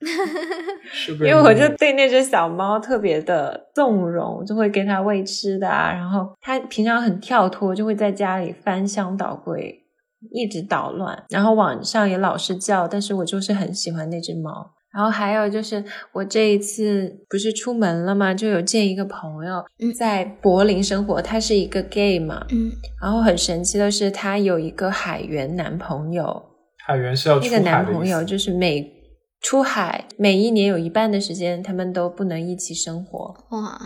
[1.20, 5.90] 因为我就对那只小猫特别的纵容，就会给它喂吃的啊。
[5.92, 9.84] 然后它平常很跳脱，就会在家里翻箱倒柜，
[10.30, 11.24] 一直捣乱。
[11.30, 14.70] 然后晚上也老是叫，但是我就是很喜欢那只猫。
[14.98, 18.34] 然后还有就是，我这一次不是出门了吗？
[18.34, 19.64] 就有见一个朋友
[19.96, 22.44] 在柏林生活，他是一个 gay 嘛。
[22.50, 22.68] 嗯。
[23.00, 26.42] 然后很神奇的是，他有一个海员男朋友。
[26.84, 28.92] 海员是要那个男朋友就是每
[29.40, 33.32] 出海每一年有一半的时间，他们都不能一起生活。
[33.50, 33.78] 哇！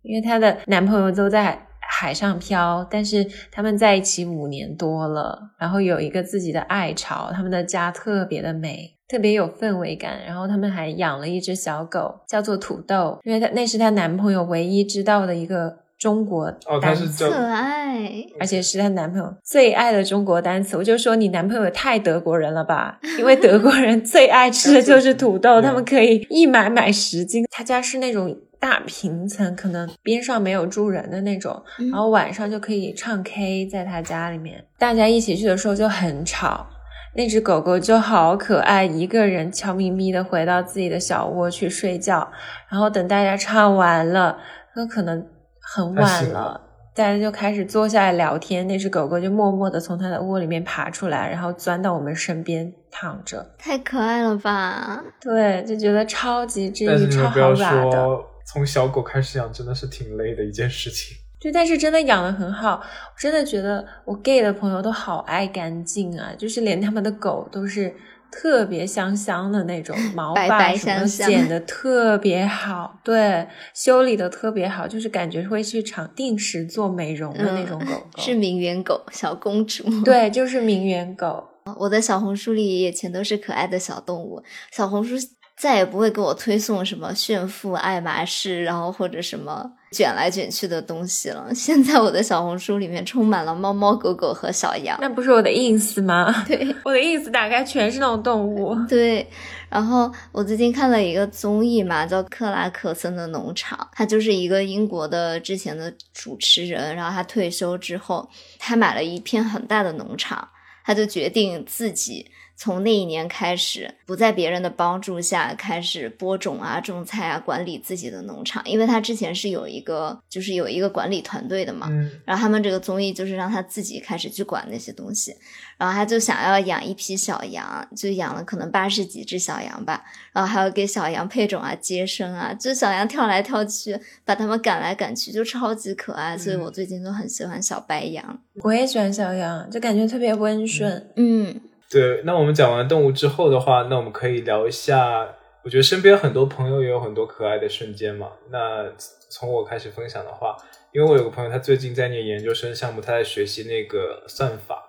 [0.00, 3.22] 因为她的男朋友都在海上漂，但是
[3.52, 8.93] 他们在一起五年多了，然后有一个自己的爱巢，他们的家特别的美。
[9.08, 20.76] 特别有氛围感，然后他们还养了一只小狗，叫做土豆，因为她那是她男朋友唯一知道的一个中国单词，可爱，而且是她男朋友最爱的中国单词。
[20.76, 22.98] 我就说你男朋友太德国人了吧？
[23.18, 27.44] 因为德国人最爱吃的就是土豆，他们可以一买买十斤。
[27.50, 36.66] 他家是那种大平层，可能边上没有住人的那种，然后晚上就可以唱 K，在他家里面，大家一起去的时候就很吵。
[37.16, 42.28] 那只狗狗就好可爱，一个人悄咪咪的回到自己的小窝去睡觉，
[42.68, 44.38] 然后等大家唱完了，
[44.74, 45.24] 那可能
[45.60, 46.60] 很晚了，
[46.94, 48.66] 大家就开始坐下来聊天。
[48.66, 55.02] 那只狗狗就默默的从它的窝里面爬出来，然后钻到我们身边躺着，太可爱了吧？
[55.20, 58.06] 对，就觉得超级治愈，超好玩的。
[58.46, 61.16] 从小狗开始养真的是挺累的一件事情。
[61.44, 67.94] 对，但是真的养的很好，我真的觉得我 gay 的朋友都好爱干净啊，就是连他们的狗都是
[68.32, 81.44] 特别香香的那种， 毛发什么剪的特别好，对，修理的特别好，就是感觉会去场定时做美容的那种狗狗，是名媛狗，小公主，对，就是名媛狗。
[81.78, 85.16] 我的小红书里也全都是可爱的小动物，小红书。
[85.56, 91.46] 再也不会给我推送什么炫富爱马仕，然后或者什么卷来卷去的东西了。
[91.54, 94.98] 现在我的小红书里面充满了猫猫狗狗和小羊。
[95.00, 96.32] 那不是我的 ins 吗？
[96.46, 98.74] 对，我的 ins 打开全是那种动物。
[98.88, 99.26] 对，
[99.70, 110.48] 然后我最近看了一个综艺嘛，叫《克拉克森的农场》，他就是一个英国的之前的主持人，然后他退休之后，他买了一片很大的农场，
[110.84, 112.28] 他就决定自己。
[112.64, 121.88] 从那一年开始，不在别人的帮助下开始播种啊、种菜啊、管理自己的农场，因为他之前是有一个，就是有一个管理团队的嘛。
[121.90, 122.10] 嗯。
[122.24, 125.36] 然后他们这个综艺就是让他自己开始去管那些东西，
[125.76, 136.38] 然后他就想要养一批小羊，就养了可能八十几只小羊吧，然后还要给小羊配种啊、接生啊，就小羊跳来跳去，把它们赶来赶去，就超级可爱。
[136.38, 138.40] 所以我最近都很喜欢小白羊。
[138.62, 141.10] 我也喜欢小羊，就感觉特别温顺。
[141.16, 141.60] 嗯。
[141.94, 145.28] 对，那我们讲完动物之后的话，那我们可以聊一下。
[145.62, 148.26] 我觉得身边很多朋友也有很多可爱的瞬间嘛。
[148.50, 148.84] 那
[149.30, 150.56] 从我开始分享的话，
[150.90, 154.82] 因为我有个朋友，他最近在念研究生项目，他在学习那个算法。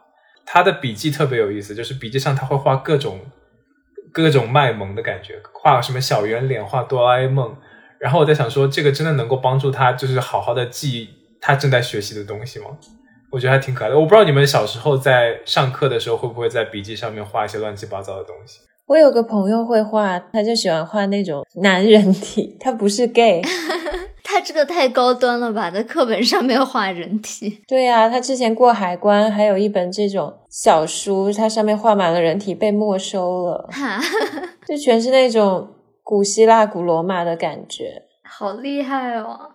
[0.47, 3.19] 他的笔记特别有意思，就是笔记上他会画各种
[4.11, 7.55] 各种卖萌的感觉，画什么小圆脸，画哆啦 A 梦。
[7.99, 12.65] 然后我在想说，这个真的能够帮助他，就是好好的记他正在学习的东西吗？
[13.35, 13.99] 我觉得还挺可爱的。
[13.99, 18.61] 我不知道你们小时候在上课的时候会不会在笔记上面画一些乱七八糟的东西。
[18.87, 23.41] 我有个朋友会画，他就喜欢画那种男人体，他不是 gay。
[24.23, 27.61] 他这个太高端了吧，在课本上面画人体。
[27.67, 33.67] 对呀，他之前过海关，还有一本这种小书，它上面画满了人体，被没收了。
[33.75, 33.99] 哈，
[34.65, 35.67] 就全是那种
[36.01, 39.54] 古希腊、古罗马的感觉，好厉害哦。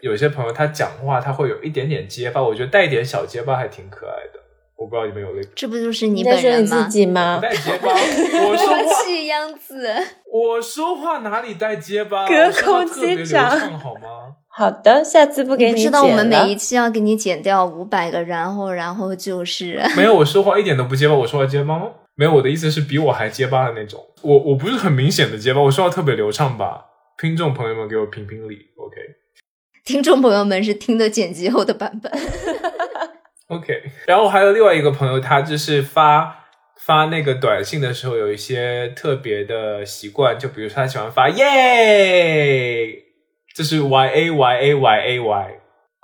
[0.00, 4.40] 有些朋友他讲话他会有一点点结巴，我觉得带一点小结巴还挺可爱的。
[4.76, 5.48] 我不知道你们有没有？
[5.54, 6.66] 这不就是你本人
[7.10, 7.38] 吗？
[7.42, 9.86] 带结巴， 我说话气样子。
[10.32, 12.26] 我说话哪里带结巴？
[12.26, 14.36] 隔空击掌好吗？
[14.48, 21.90] 好的，下次不给你知道我们每一期要给你剪掉五百个，然后然后就是 没有我说话一点都不结巴，我说话结巴吗？
[22.14, 24.00] 没有，我的意思是比我还结巴的那种。
[24.22, 26.86] 我我不是很明显的结巴，我说话特别流畅吧？
[27.18, 28.96] 听众朋友们给我评评理，OK。
[29.84, 32.12] 听众朋友们是听的剪辑后的版本，
[33.48, 33.82] OK。
[34.06, 36.44] 然后还有另外一个朋友，他就是发
[36.78, 42.94] 发那个短信的时候有一些特别的习惯，就比如说他喜欢发耶，
[43.54, 45.50] 这是 Y A Y A Y A Y。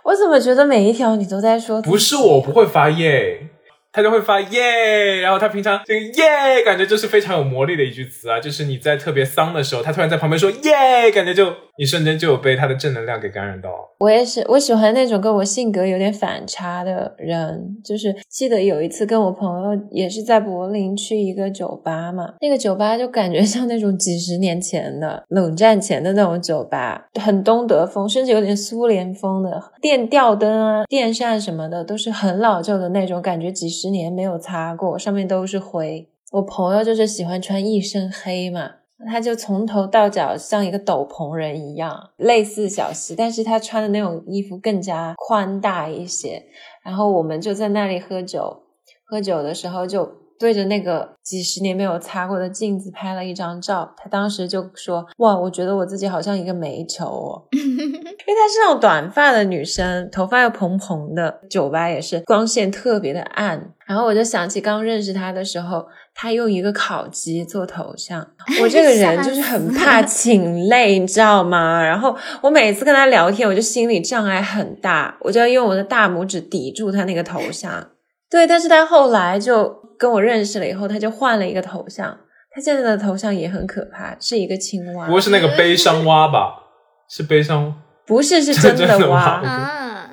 [0.05, 1.83] 我怎么觉得每一条你都在说？
[1.83, 3.49] 不是我不会发耶，
[3.93, 5.21] 他就会发耶。
[5.21, 13.71] 然后他平常这个耶，感觉就是非常有魔力的一句词啊，就是你在特别丧的时候，他突然在旁边说耶，感觉就你瞬间就有被他的正能量给感染到。
[13.99, 17.77] 我也是，我喜欢那种跟我性格有点反差的人。
[17.85, 36.09] 就是记得有一次跟我朋友也是在柏林去一个酒吧嘛，那个酒吧就感觉像那种几十年前的冷战前的那种酒吧，很东德风，甚至有点苏联风的电吊灯啊、电扇什么的都是很老旧的那种感觉，几十年没有擦过，上面都是灰。
[36.33, 38.71] 我朋友就是喜欢穿一身黑嘛。
[39.05, 46.43] 他就从头到脚像一个斗篷人一样，类似小西，但是他穿的那种衣服更加宽大一些。
[46.83, 48.63] 然后我们就在那里喝酒，
[49.05, 53.95] 喝酒的时候就对着那个几十年没有擦过的镜子拍了一张照。
[53.97, 57.43] 他当时就说：“哇，我觉得我自己好像一个煤球哦。
[57.57, 63.73] ”因为她是那种短发的女生，头发又蓬蓬的，酒吧也是光线特别的暗。
[63.87, 65.87] 然后我就想起刚认识她的时候。
[66.19, 68.27] 她用一个烤鸡做头像，
[68.63, 71.79] 我这个人就是很怕请累，你知道吗？
[71.85, 77.87] 然后我每次跟她聊天，我就心理障碍很大，我就要用我的大拇指抵住她那个头像。
[78.31, 82.17] 对，但是他后来就跟我认识了以后，他就换了一个头像，
[82.51, 85.07] 他现在的头像也很可怕，是一个青蛙。
[85.07, 86.63] 不会是那个悲伤蛙吧？
[87.09, 87.75] 是悲伤？
[88.07, 90.11] 不是，是真的 蛙啊！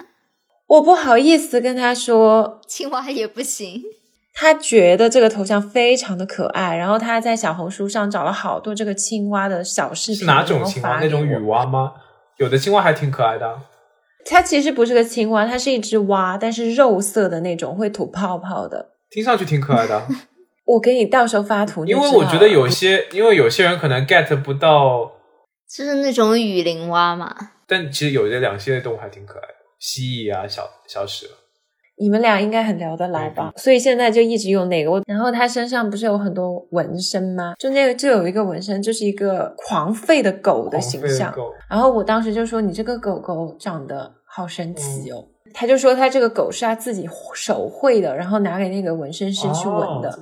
[0.67, 3.82] 我不好意思跟他说，青蛙也不行。
[4.36, 10.22] 他觉得这个头像非常的可爱，然后他在小红书上找了好多这个青蛙的小视频。
[10.22, 11.00] 是哪种青蛙？
[11.00, 11.93] 那种雨蛙吗？
[12.38, 13.56] 有的青蛙还挺可爱的。
[14.26, 18.89] 它其实不是个青蛙，它是一只蛙，但是肉色的那种，会吐泡泡的。
[19.13, 20.08] 听上去挺可爱的。
[20.65, 21.86] 我给你到时候发图。
[21.86, 25.12] 因为我觉得有些，因为有些人可能 get 不到，
[25.69, 27.36] 就是那种雨林蛙嘛。
[27.67, 31.28] 但其实有些两栖类动物还挺可爱的，蜥蜴啊，小小蛇。
[31.95, 33.52] 你们俩应该很聊得来吧？
[33.56, 34.89] 所以现在就一直用那个。
[34.89, 37.54] 我然后他身上不是有很多纹身吗？
[37.60, 41.34] 就那个就有一个纹身，就是一个狂吠的狗的形象。
[41.69, 50.20] 然后我当时就说：“你这个狗狗长得好神奇哦。”他就说他这个狗是他自己手绘的，然后拿给那个纹身师去纹的。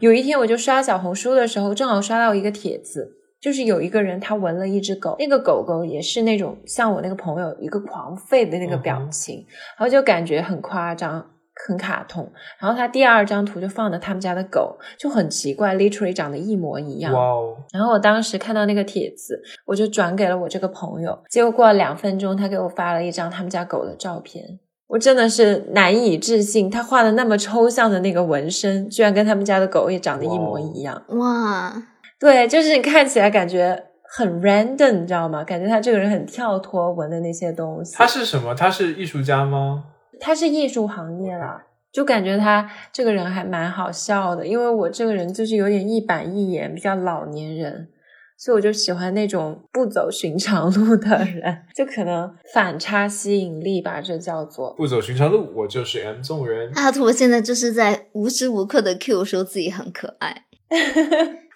[0.00, 3.16] 有一天我就刷小红书的时候，正好刷到一个帖子。
[3.40, 9.46] 就是有一个人，他纹了一只狗，那个狗狗也是那种像我那个朋友一个狂吠的那个表情，
[9.78, 11.24] 然后就感觉很夸张、
[11.66, 12.30] 很卡通。
[12.58, 17.14] 然后他第二张图就放的他们家的狗，就很奇怪，literally 长得一模一样。
[17.14, 17.56] 哇哦！
[17.72, 21.18] 然后我当时看到那个帖子，我就转给了我这个朋友。
[21.30, 24.44] 结果过了两分钟，他给我发了一张他们家狗的照片，
[24.90, 31.00] 我真的是难以置信，他画的那么抽象的那个纹身，居然跟他们家的狗也长得一模一样。
[31.10, 31.72] 哇！
[32.18, 35.44] 对，就是你看起来感觉很 random，你知道吗？
[35.44, 37.94] 感觉他这个人很跳脱，纹的那些东西。
[37.96, 38.52] 他是什么？
[38.52, 39.84] 他是艺术家吗？
[40.18, 44.44] 他是艺术行业啦，就感觉他这个人还蛮好笑的。
[44.44, 47.88] 因为我这个人就是有点一板一眼，比较老年人，
[48.42, 55.52] 所以我就喜欢那种不走寻常路的人，就可能反差吸引力吧，这叫做不走寻常路。
[55.54, 56.72] 我就是 M 众人。
[56.74, 60.44] 阿图现在就是在无时无刻的 Q 说自己很可爱。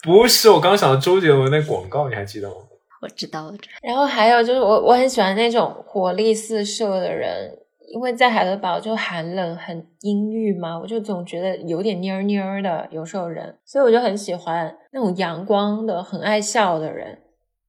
[0.03, 2.57] 不是，我刚想到周杰伦那广告，你还记得吗？
[3.01, 3.73] 我知道，我知道。
[3.83, 7.51] 然后还有就是，我我很喜欢那种活力四射的人，
[7.95, 17.21] 因为在海德堡就寒冷、很阴郁嘛，我就总觉得有点蔫蔫的，有时候人，所以我就很喜欢那种阳光的、很爱笑的人。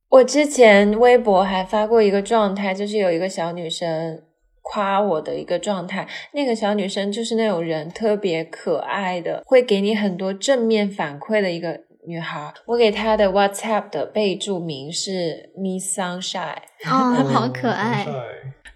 [0.09, 4.23] 我之前微博还发过一个状态，就是有一个小女生
[4.63, 11.81] 夸我的一个状态，那个小女生就是那种人特别可爱的，会给你很多正面反馈的一个。
[12.07, 16.53] 女孩，我给她的 WhatsApp 的备注名是 Miss Sunshine，
[16.85, 18.05] 哦， 好可爱。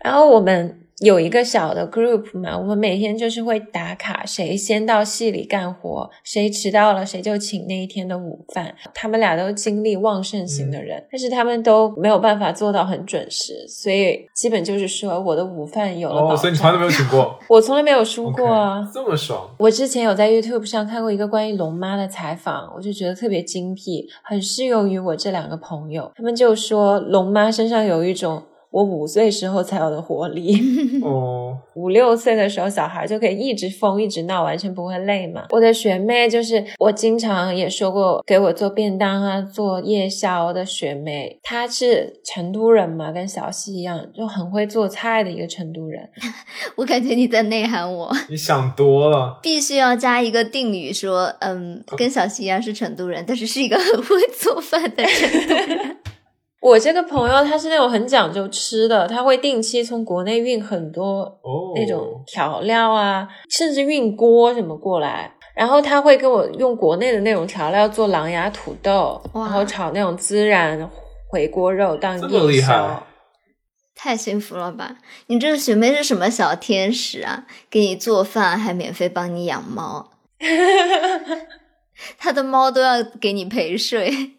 [0.03, 0.78] 然后我们。
[0.99, 8.75] 有一个小的 group 嘛，我们每天就是会打卡，谁先到戏里干活，谁迟到了，谁就请那一天的午饭。
[8.93, 16.37] 他们俩都精力旺盛型的人，但是他们都没有办法做到很准时，所以基本就是说我的午饭有了保障。
[16.37, 17.39] 所以你从来都没有请过？
[17.47, 19.49] 我从来没有输过啊，这么爽！
[19.57, 26.11] 我之前有在 YouTube 上看过一个关于龙妈的采访，我就觉得特别精辟，很适用于我这两个朋友。
[26.15, 28.43] 他们就说龙妈身上有一种。
[28.71, 30.55] 我五岁时候才有的活力
[31.01, 35.45] 哦，五六岁的时候小孩就可以一直疯一直闹，完全不会累嘛。
[35.49, 46.07] 我的学妹就是我经常也说过给我做便当啊，做夜宵的学妹，她是成都人嘛，跟小西一样，就很会做菜的一个成都人。
[46.77, 55.97] 我感觉你在内涵我，你想多了，必须要加一个定语说，嗯，跟小西一样是成都人，但是是一个很会做饭的成都人。
[56.61, 61.39] 我这个朋友他是那种很讲究吃的，他会定期从国内运很多
[61.75, 70.89] 那种调料啊，甚至运锅什么过来，然后他会跟我用国内的那种调料做狼牙土豆，然后炒那种孜然
[71.29, 73.03] 回锅肉当夜宵害。
[73.95, 74.95] 太幸福了吧！
[75.27, 77.45] 你这个学妹是什么小天使啊？
[77.69, 80.11] 给你做饭，还免费帮你养猫，
[82.17, 84.38] 他的猫都要给你陪睡。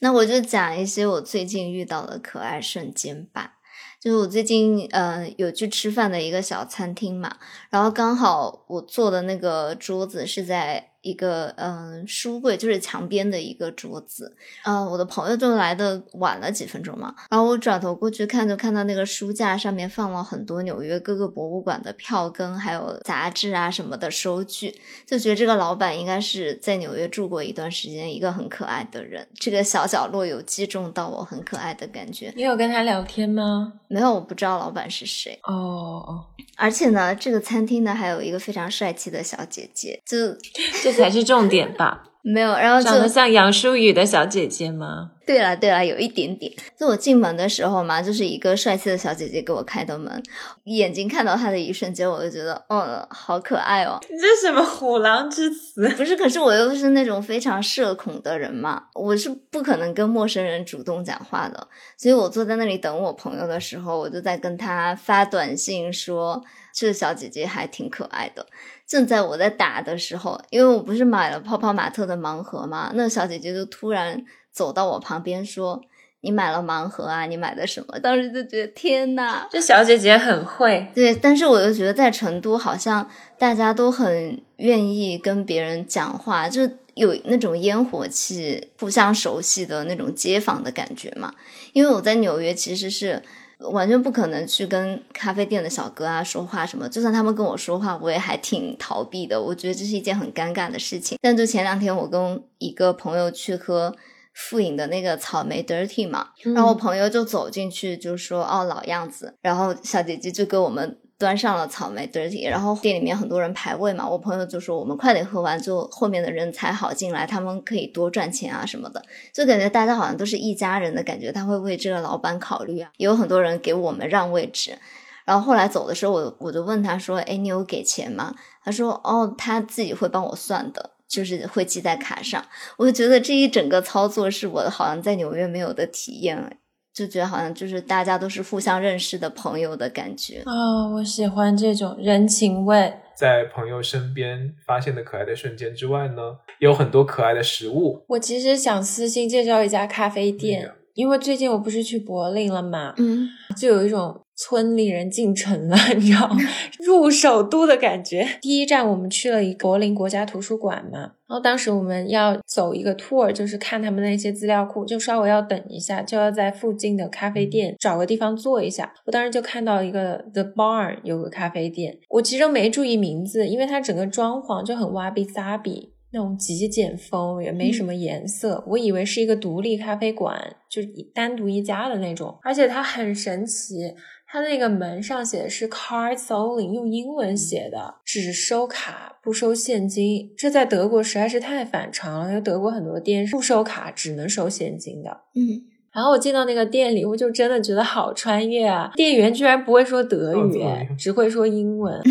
[0.00, 3.54] 那我就讲一些我最近遇到的可爱瞬间吧。
[3.98, 7.38] 就是我最近呃有去吃饭的一个小餐厅嘛，
[7.70, 14.36] 然后刚好我坐的那个桌子是在一个嗯、呃书柜，就是墙边的一个桌子。
[14.64, 24.74] 呃，我的朋友就来的晚了几分钟嘛，然后我转头过去看，就看到那个书架上面放了很多纽约各个博物馆的票根，还有杂志啊什么的收据，
[25.06, 29.26] 就觉得这个老板应该是在纽约住过一段时间，一个很可爱的人。
[29.34, 32.32] 这个小角落有击中到我很可爱的感觉。
[32.34, 33.74] 你有跟他聊天吗？
[33.88, 35.38] 没有，我不知道老板是谁。
[35.44, 36.24] 哦哦，
[36.56, 40.36] 而且呢，这个餐厅呢还有一个非常帅气的小姐姐，就
[40.82, 42.02] 这才是重点吧？
[42.22, 45.12] 没有，然后长得像杨舒雨的小姐姐吗？
[45.24, 46.52] 对了对了，有一点点。
[46.76, 50.20] 就我进门的时候嘛，就是一个帅气的小姐姐给我开的门，
[50.64, 54.00] 眼睛看到她的一瞬间，我就觉得，嗯，好可爱哦。
[54.10, 55.88] 你这什么虎狼之词？
[55.90, 66.42] 不是，可是我又是那种非常社恐的人嘛，我是不可能跟陌生人主动讲话的，所以我坐在那里等我朋友的时候，我就在跟他发短信说，
[66.74, 68.46] 这个小姐姐还挺可爱的。
[68.86, 75.82] 正在我在打的时候，因为我不是买了泡泡玛特的盲盒嘛，那小姐姐就突然走到我旁边说
[76.22, 77.26] ：“你买了盲盒啊？
[77.26, 83.08] 你买的什么？”当时就觉得天呐，这小姐姐很会，对，但是我又觉得在成都好像
[83.38, 86.62] 大家都很愿意跟别人讲话，就
[86.94, 91.34] 有那种烟火气、互相熟悉的那种街坊的感觉嘛。
[91.72, 93.22] 因为我在纽约其实是
[93.58, 99.40] 完全不可能去跟咖啡店的小哥啊说话什么，就算他们跟我说话，我也还挺逃避的。
[99.40, 101.18] 我觉得这是一件很尴尬的事情。
[101.20, 103.94] 但就前两天我跟一个朋友去喝。
[104.38, 119.02] 富饮的那个草莓 dirty 嘛，然后我朋友就走进去就说哦老样子，然后小姐姐就跟我们端上了草莓 dirty，然后店里面很多人排位嘛，我朋友就说我们快点喝完，就后面的人才好进来，他们可以多赚钱啊什么的，
[119.32, 124.78] 就感觉大家好像都是一家人的感觉，他会为这个老板考虑啊，也有很多人给我们让位置。
[125.24, 132.44] 然后后来走的时候，我我就问他说：“哎，你有给钱吗？”他说：“哦，他自己会帮我算的，就是会记在卡上。”
[132.78, 136.58] 我就觉得这一整个操作是我好像在纽约没有的体验，
[136.96, 140.42] 就觉得好像就是大家都是互相认识的朋友的感觉。
[140.46, 142.90] 哦，我喜欢这种人情味。
[143.14, 148.02] 在朋友身边发现的可爱的瞬间之外呢，也有很多可爱的食物。
[148.08, 156.36] 我其实想私信介绍一家咖啡店，嗯因为最近我不是去柏林了嘛，嗯，就有一种村里人进城了， 你知道吗？
[156.78, 158.26] 入首都的感觉。
[158.40, 168.92] 第一站我们去了一个柏林国家图书馆嘛，然后当时我们要走一个 tour，就是看他们那些资料库，就稍微要等一下，就要在附近的咖啡店找个地方坐一下。
[169.06, 175.94] 我当时就看到一个 The Barn 有个咖啡店，我其实没注意名字，因为它整个装潢就很哇比萨比。
[176.12, 182.38] 那种极简风，也没什么颜色，我以为是一个独立咖啡馆，就是单独一家的那种。
[182.42, 183.92] 而且它很神奇，
[184.28, 190.34] 它那个门上写的是 cards only，用英文写的，只收卡不收现金。
[190.36, 195.10] 这在德国实在是太反常了，因为德国很多店是不收卡，只能收现金的。
[195.34, 195.62] 嗯，
[195.92, 198.90] 然后我进到那个店里，我就真的觉得好穿越啊！
[198.96, 200.60] 店员居然不会说德语
[200.98, 202.02] 只会说英文。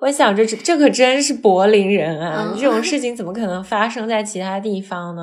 [0.00, 2.50] 我想着这这可真是柏林人啊！
[2.50, 5.22] 嗯这种事情怎么可能发生在其他地方呢？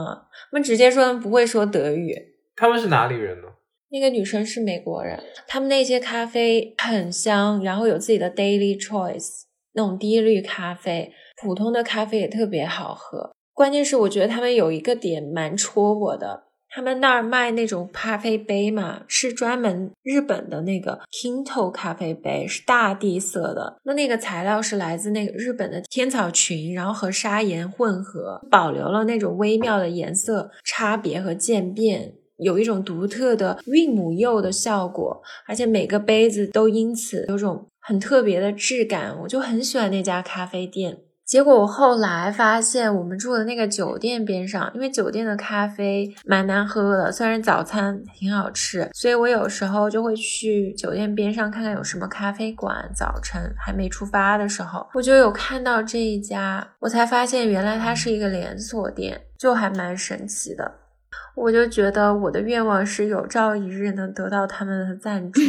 [0.51, 2.15] 他们直接说他们不会说德语。
[2.55, 3.47] 他们是哪里人呢？
[3.95, 5.17] 那个女生是美国人，
[5.47, 13.31] 他们那些咖啡很香，然后有自己的 daily choice 那种低滤咖啡，普通的咖啡也特别好喝。
[13.53, 23.77] 关键是我觉得他们有一个点蛮戳我的，他们那儿卖那种咖啡杯嘛，是专门日本的那个 Kinto 咖啡杯，是大地色的。
[23.85, 32.15] 那那个材料是来自那个日本的天草群，然后和砂岩混合，保留了那种微妙的颜色差别和渐变。
[32.37, 40.97] 有一种独特的韵母釉的效果，而且每个杯子都因此有种很特别的质感，我就很喜欢那家咖啡店。
[41.25, 52.91] 结果我后来发现，我们住的那个酒店边上，因为酒店的咖啡蛮难喝的，虽然早餐挺好吃，所以我有时候就会去酒店边上看看有什么咖啡馆。
[52.95, 60.71] 早晨还没出发的时候，我就有看到这一家，我才发现原来它是一个连锁店，就还蛮神奇的。
[61.35, 65.41] 我就觉得我的愿望是有朝一日能得到他们的赞助，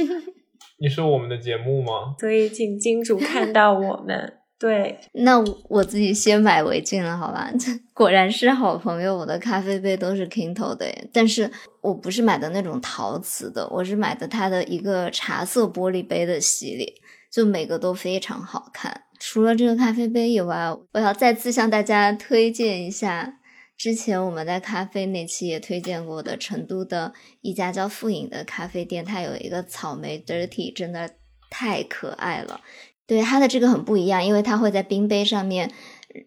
[0.80, 2.14] 你是我们的节目吗？
[2.20, 4.34] 所以请金主看到我们。
[4.58, 7.48] 对，那我自己先买为敬了，好吧？
[7.94, 11.48] 果然是好朋友，我的咖啡杯都是 Kinto 的，但是
[11.80, 16.92] 我不是买的那种陶瓷的，我是买的它的一个茶色玻璃杯的系列，
[17.30, 19.02] 就每个都非常好看。
[19.20, 23.37] 除了这个咖啡杯以外，我要再次向大家推荐一下，
[23.78, 31.08] 之前我们在咖啡那期也推荐过的成都的一家叫富饮的咖啡店，它有一个草莓 Dirty，真的
[31.48, 32.60] 太可爱了。
[33.06, 35.72] 对它的这个很不一样，因为它会在冰杯上面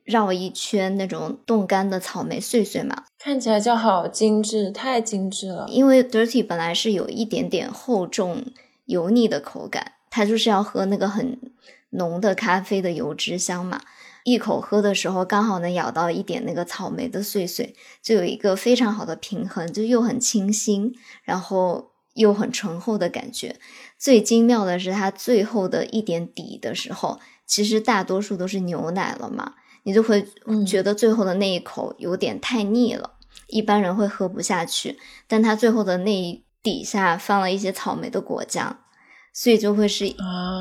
[0.05, 5.67] 绕一圈那种冻干的草莓碎碎嘛，看起来就好精致，太精致了。
[5.67, 8.45] 因为 Dirty 本来是有一点点厚重
[8.85, 11.37] 油腻的口感，它就是要喝那个很
[11.89, 13.81] 浓的咖啡的油脂香嘛，
[14.23, 20.93] 一口喝的时候刚好能咬到一点那个草莓的碎碎，就有一个非常好的平衡，就又很清新，
[21.23, 23.55] 然后又很醇厚的感觉。
[23.97, 29.53] 最精妙的是，它最后的一点底的时候，其实大多数都是牛奶了嘛，
[29.83, 30.27] 你就会
[30.67, 33.13] 觉得最后的那一口有点太腻了，
[33.47, 34.99] 一般人会喝不下去。
[35.27, 38.79] 但它最后的那一底下放了一些草莓的果酱，
[39.33, 40.13] 所以就会是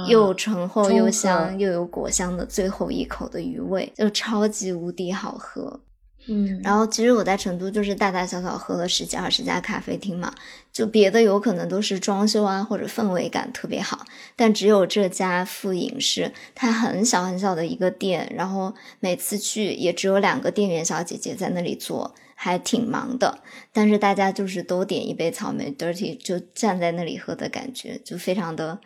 [0.09, 5.81] 又醇厚又香又有果香的最后一口的余味，就超级无敌好喝。
[6.29, 10.33] 嗯，然后其实我在成都就是大大小小喝了十几二十家咖啡厅嘛，
[10.71, 14.05] 就别的有可能都是装修啊或者氛围感特别好，
[14.37, 23.39] 但只有这家富饮是它很小很小的一个店，然后每次去也只有两个店员小姐姐在那里做，还挺忙的，
[23.71, 28.79] 但是大家就是都点一杯草莓 dirty 就站在那里喝的感觉，就非常的。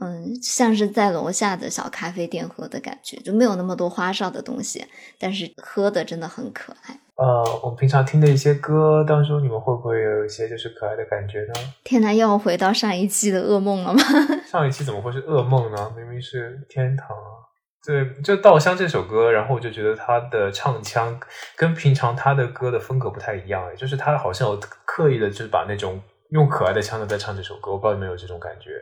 [0.00, 4.84] 嗯，像是在楼下的小咖啡店喝的感觉，就没有那么多花哨的东西，
[5.18, 7.00] 但是喝的真的很可爱。
[7.16, 11.54] 呃，我们平常听的一些歌当中，你们会不会有一些就是可爱的感觉呢？
[11.82, 14.00] 天呐，要回到上一期的噩梦了吗？
[14.46, 15.90] 上一期怎么会是噩梦呢？
[15.96, 17.47] 明明是天堂啊！
[17.88, 21.18] 对，就《稻香》这首歌，然后我就觉得他的唱腔
[21.56, 28.72] 跟平常他的歌的风格不太一样，哎，就是他好像有刻意的，就是把那种用可爱的腔调在唱这首歌，我不知道有没有这种感觉。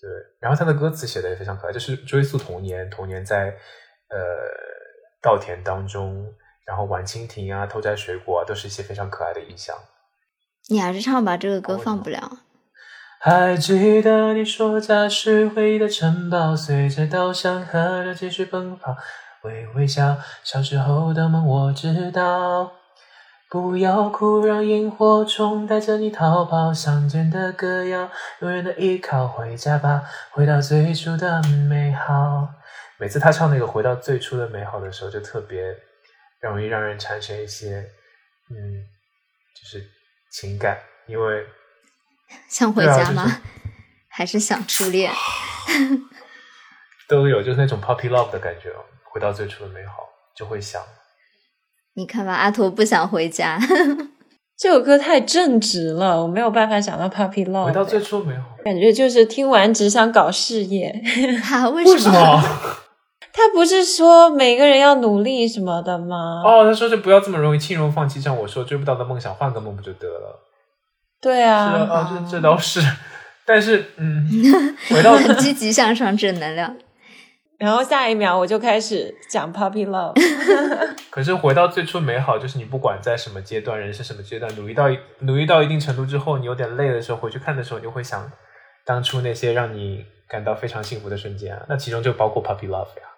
[0.00, 0.08] 对，
[0.38, 3.46] 然后他的歌词写的也非常可爱，就是追溯童年，童年在
[4.10, 4.16] 呃
[5.20, 6.32] 稻田当中，
[6.64, 9.76] 然后玩蜻蜓啊，偷摘水果啊，都是一些非常可爱的意象。
[10.68, 12.38] 你还是唱吧，这个歌放不了。
[13.22, 18.96] 还记得你说家是回忆的城堡，随着稻香河流继续奔跑，
[19.42, 22.72] 微微笑，小时候的梦我知道。
[23.50, 26.72] 不要哭，让萤火虫带着你逃跑。
[26.72, 29.28] 乡间的歌谣，永远的依靠。
[29.28, 32.48] 回家吧，回到最初的美好。
[32.98, 35.62] 每次他唱那个“回到最初的美好”的时候，就特别
[36.40, 37.84] 容易让人产生一些，
[38.48, 38.80] 嗯，
[39.60, 39.84] 就是
[40.32, 41.44] 情感，因为
[42.48, 43.40] 想回家吗？
[44.08, 45.10] 还是想初恋？
[47.08, 48.70] 都有，就是那种 puppy love 的感觉。
[49.04, 50.80] 回到最初的美好，就会想。
[51.94, 53.58] 你看吧，阿图不想回家。
[54.56, 57.64] 这首歌太正直了，我没有办法想到 Puppy Love。
[57.64, 61.02] 回到最初美好，感觉就是听完只想搞事业。
[61.42, 62.42] 他为什么？
[63.32, 66.42] 他不是说每个人要努力什么的吗？
[66.44, 70.38] 哦，他说就不要这么容易轻容放弃，像我说追不到的梦想，换个梦不就得了？
[71.20, 72.80] 对啊，是啊，这这倒是。
[73.44, 74.26] 但是，嗯，
[74.90, 76.76] 回到积极向上，正能量。
[77.58, 80.14] 然后下一秒我就开始讲 puppy love。
[81.10, 88.30] 可是回到最初美好，就是你不管在什么阶段，人生什么阶段，努力到努力到一定程度之后，你有点累的时候，回去看的时候，你就会想
[88.86, 91.62] 当初那些让你感到非常幸福的瞬间啊。
[91.68, 93.08] 那其中就包括 puppy love 呀。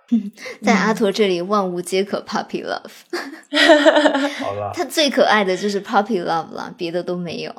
[0.63, 4.41] 在阿陀这里，万物皆可 puppy love。
[4.41, 7.55] 好了，他最可爱的就是 puppy love 了，别的都没有。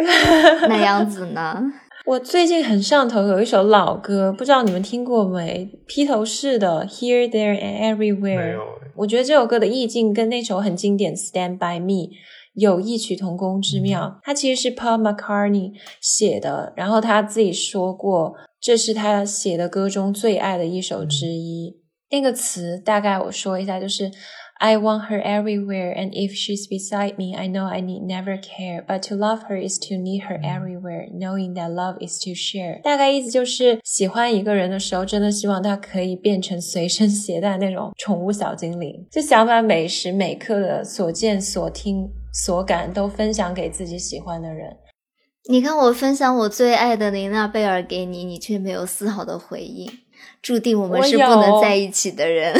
[0.68, 1.62] 那样子呢？
[2.06, 5.70] 我最近很上头，有一首老歌，不知道你们听过没？
[5.86, 8.56] 披头士的《Here, There and Everywhere》。
[8.96, 12.08] 我觉得这首歌的意境跟那首很经典《Stand by Me》
[12.54, 14.18] 有异曲同工之妙。
[14.22, 21.76] 它其实是 Paul McCartney 写的，然后他自己说过，这是他写的歌中最爱的一首之一。
[22.10, 24.10] 那个词大概我说一下，就是。
[24.62, 28.84] I want her everywhere, and if she's beside me, I know I need never care.
[28.86, 32.82] But to love her is to need her everywhere, knowing that love is to share.
[32.82, 44.76] 大概意思就是喜欢一个人的时候，真的希望他可以变成随身携带那种宠物小精灵，就想把每时每刻的所见所听所感都分享给自己喜欢的人。
[45.48, 49.90] 你看，我分享我最爱的琳娜贝尔给你，你却没有丝毫的回应，
[50.42, 52.54] 注定我们是不能在一起的人。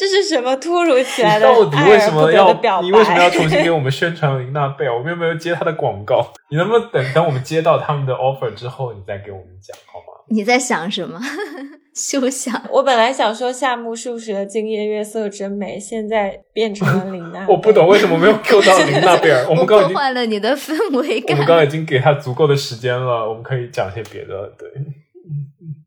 [0.00, 4.96] 这是什么突如其来的到底为什么要你为什么要重新给我们宣传林娜贝尔？
[4.96, 6.32] 我们又没有接他的广告？
[6.48, 10.24] 你能不能等等我们接到他们的 offer 之后，你再给我们讲好吗？
[10.30, 11.20] 你在想什么？
[11.94, 12.64] 休想！
[12.70, 17.44] 我本来想说夏目漱石的《今夜月色真美》，现在变成了林娜。
[17.50, 19.44] 我不懂为什么没有 Q 到林娜贝尔。
[19.50, 21.36] 我们刚破坏了你的氛围感。
[21.36, 24.50] 我们刚刚已经给他足够的时间了，我们可以讲些别的。
[24.56, 24.66] 对。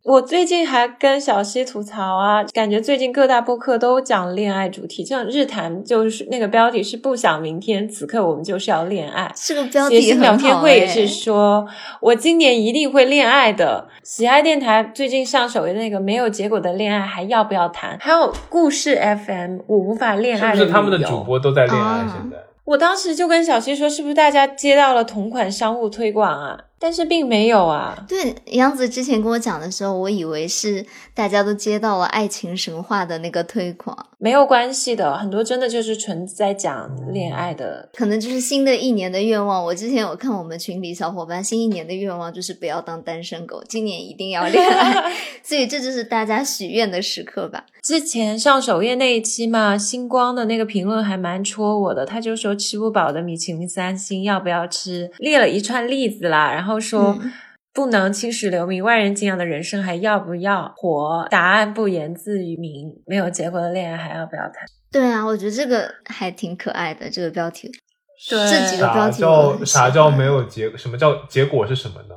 [0.04, 9.32] 我最近还跟小溪吐槽啊，感觉最近各大播客都讲恋爱主题，像日谈就是那个标题是“不想明天，此刻我们就是要恋爱”。
[9.34, 11.66] 这个标题聊天会也是说，
[12.02, 13.88] 我今年一定会恋爱的。
[14.04, 17.98] 喜爱电台最近上首页那个没有结果的恋爱还要不要谈？
[18.02, 20.54] 还有故事 FM，我无法恋爱。
[20.54, 22.00] 是不是他们的主播都在恋爱？
[22.00, 22.38] 现在？
[22.66, 26.58] 我当时就跟小溪说，是不是大家接到了同款商务推广啊？
[26.84, 27.98] 但是并没有啊。
[28.10, 39.62] 对，杨子之前跟我讲的时候，我以为是大家都接到了爱情神话的那个推广，没有关系的，很多真的就是纯在讲恋爱的，可能就是新的一年的愿望。
[39.62, 45.12] 我之前有看我们群里小伙伴新一年的愿望就是不要当单身狗，今年一定要恋爱，
[45.44, 47.66] 所以这就是大家许愿的时刻吧。
[47.82, 56.80] 之前上首页那一期嘛，星光的那个评论还蛮戳我的，他就说吃不饱的米其林三星要不要吃，列了一串例子啦，然后。
[56.80, 57.18] 说
[57.74, 61.28] 不能青史留名，万人敬仰的人生还要不要活？
[61.32, 63.02] 答案不言自明。
[63.08, 64.66] 没有结果的恋爱还要不要谈？
[64.92, 67.10] 对啊，我觉得这个还挺可爱的。
[67.10, 67.72] 这个标题，
[68.30, 70.78] 对，这几个标题叫啥叫没有结？
[70.78, 72.16] 什么叫结果是什么呢？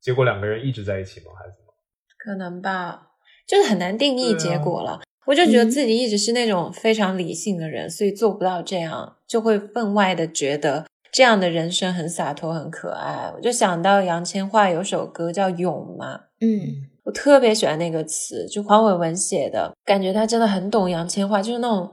[0.00, 1.26] 结果两个人一直在一起吗？
[1.38, 1.74] 还是什么？
[2.18, 3.08] 可能吧，
[3.46, 5.02] 就是很难定义结果了。
[5.26, 10.86] 我就觉得自己一直是那种非常理性的人，所以做不到这样，就会分外的觉得。
[11.14, 13.32] 这样的人生很洒脱，很可爱。
[13.36, 21.88] 我就想到杨千嬅有首歌叫《勇》嘛，嗯，我特别喜欢那个词，就黄伟文写的，感觉他真的很懂杨千嬅，就是那种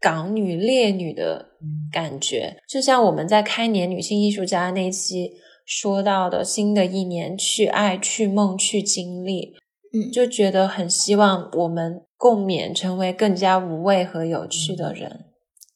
[0.00, 1.50] 港女烈女的
[1.92, 2.56] 感觉。
[2.68, 9.54] 就像我们在开年女性艺术家那期说到的，新的一年去爱、去梦、去经历，
[9.92, 15.26] 嗯，就觉得很希望我们共勉，成为更加无畏和有趣的人。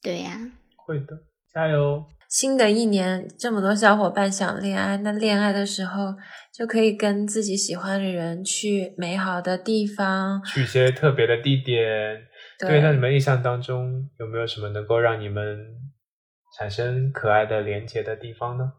[0.02, 0.50] 对呀，
[0.84, 1.06] 会的，
[1.54, 2.02] 加油。
[2.28, 6.14] 新的一年，这么多小伙伴想恋爱，那恋爱的时候
[6.52, 11.78] 就可以跟自己喜欢的人去美好的地方，去一些特别的地点。
[12.58, 15.58] 对，那你们印象当中有没有什么能够让你们
[16.58, 18.72] 产生可爱的连接的地方呢？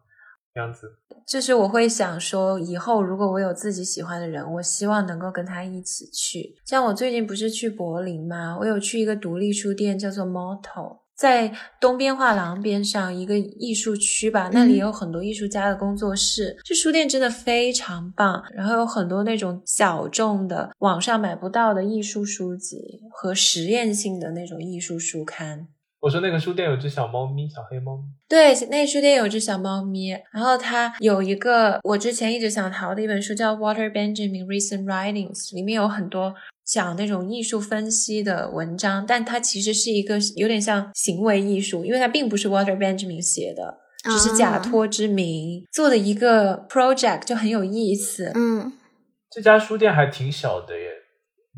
[0.54, 0.88] 样子，
[1.26, 6.54] 就是我会想说，以后如果我有自己喜欢的人，我希望能够跟他一起去。
[6.66, 8.56] 像我最近不是去柏林吗？
[8.58, 10.98] 我有去一个独立书店，叫做 Motto。
[11.20, 16.56] 在东边画廊边上一个艺术区吧，那里有很多艺术家的工作室。
[16.64, 25.68] 这书店真的非常棒，然后有很多那种小众的、网上买不到的艺术书籍和实验性的那种艺术书刊。
[26.00, 28.04] 我说那个书店有只小猫咪，小黑猫咪。
[28.26, 36.34] 对，那书店有只小猫咪，然后它有一个我之前一直想淘的一本书，叫《Water Benjamin Recent Writings》，里面有很多。
[36.70, 48.30] 讲那种艺术分析的文章，但它其实是一个有点像行为艺术，因为它并不是 Walter Benjamin 写的，只是假托之名做的一个 project，就很有意思。
[48.36, 48.72] 嗯，
[49.28, 50.99] 这家书店还挺小的耶。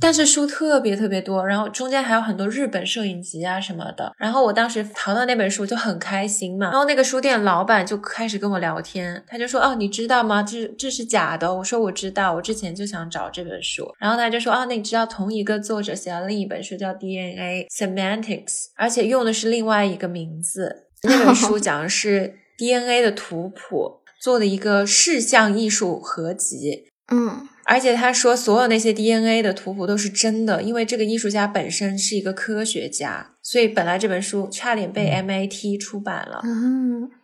[0.00, 4.12] 但是书特别特别多，然后中间还有很多日本摄影集啊什么的。
[4.18, 6.70] 然后我当时淘到那本书就很开心嘛。
[6.70, 10.42] 然后那个书店老板就开始跟我聊天，他就说：“哦，你知道吗？
[10.42, 18.44] 这这是假的。”我说：“我知道，我之前就想找这本书。”然后他就说：“哦，那你知道同一个作者写了另一本书叫《DNA Semantics》，
[18.76, 20.88] 而且用的是另外一个名字。
[21.02, 27.48] 那本书讲的是 DNA 的图谱，做的一个视像艺术合集。”嗯。
[27.64, 36.42] 而且他说，所有那些 DNA 的图谱都是真的，因为这个艺术家本身是一个科学家，所以本来这本书差点被 MIT 出版了，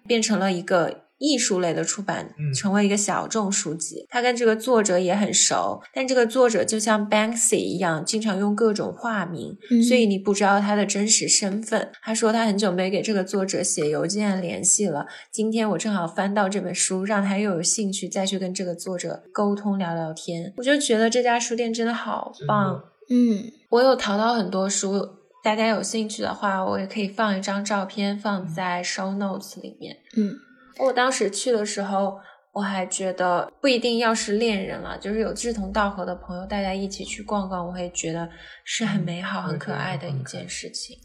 [0.07, 1.08] 变成了一个。
[1.19, 9.57] 艺术类的出版成为一个小众书籍，他跟这个作者也很熟，但这个作者就像 Banksy 一样，经常用各种化名，
[9.87, 11.91] 所以你不知道他的真实身份。
[12.03, 20.53] 他说他很久没给这个作者写邮件联系了，今天我正好翻到这本书，让他又有兴趣再去跟这个作者沟通聊聊天。
[20.57, 25.09] 我就觉得这家书店真的好棒，嗯，我有淘到很多书，
[25.43, 30.37] 大家有兴趣的话，我也可以放一张照片放在 show notes 里面，嗯。
[30.79, 32.18] 我当时去的时候，
[32.53, 38.29] 我还觉得不一定要是恋人了，就是有志同道合的朋友，大家一起去逛逛，我会觉得
[38.64, 40.97] 是很美好、很可爱的一件事情。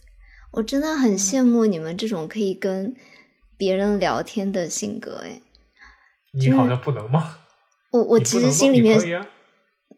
[0.52, 2.96] 我真的很羡慕你们这种可以跟
[3.58, 5.42] 别人聊天的性格，哎，
[6.34, 7.38] 你好像不能吗？
[7.92, 9.00] 我我其实心里面，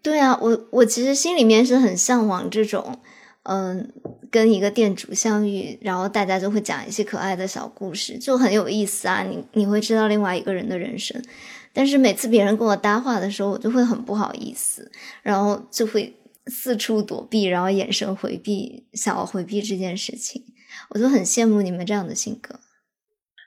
[0.01, 3.01] 对啊，我我其实心里面是很向往这种。
[3.47, 3.91] 嗯，
[4.31, 9.21] 跟一个店主相遇，然后大家就会讲一些可爱的小故事，就很有意思啊。
[9.21, 11.23] 你你会知道另外一个人的人生，
[11.71, 14.91] 但是每次别人跟我搭话的时候，我就会很不好意思，
[15.21, 16.17] 然后就会
[16.47, 20.43] 四处躲避，然后眼神回避，想要回避这件事情，
[20.89, 22.59] 我就很羡慕你们这样的性格。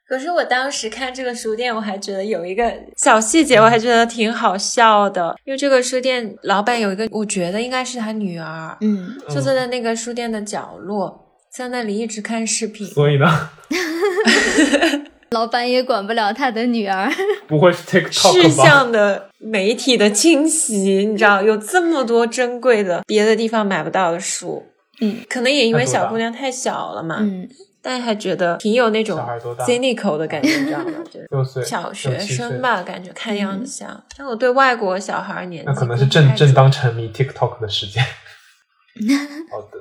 [0.08, 5.36] 可是我当时看这个书店，我还觉得有一个小细节，我还觉得挺好笑的。
[5.44, 12.86] 因为这个书店老板有一个，我觉得应该是他女儿，嗯，坐在那个书店的角落，在那里一直看视频。
[12.86, 13.50] 所以呢，
[15.28, 17.12] 老板也管不了他的女儿。
[17.46, 18.42] 不会是 TikTok 吧？
[18.42, 24.64] 事项的媒体的侵袭，你知道，有这么多珍贵的别的地方买不到的书，
[25.02, 27.46] 嗯，可能也因为小姑娘太小了嘛，嗯。
[27.88, 29.18] 但还觉得挺有那种
[29.66, 30.92] cynical 的感觉，你知道吗？
[31.32, 34.04] 就是小学生吧，感觉看样子像。
[34.14, 38.04] 但我对外国小孩年纪，那可能是正正当沉迷 TikTok 的时间。
[39.50, 39.78] 好的，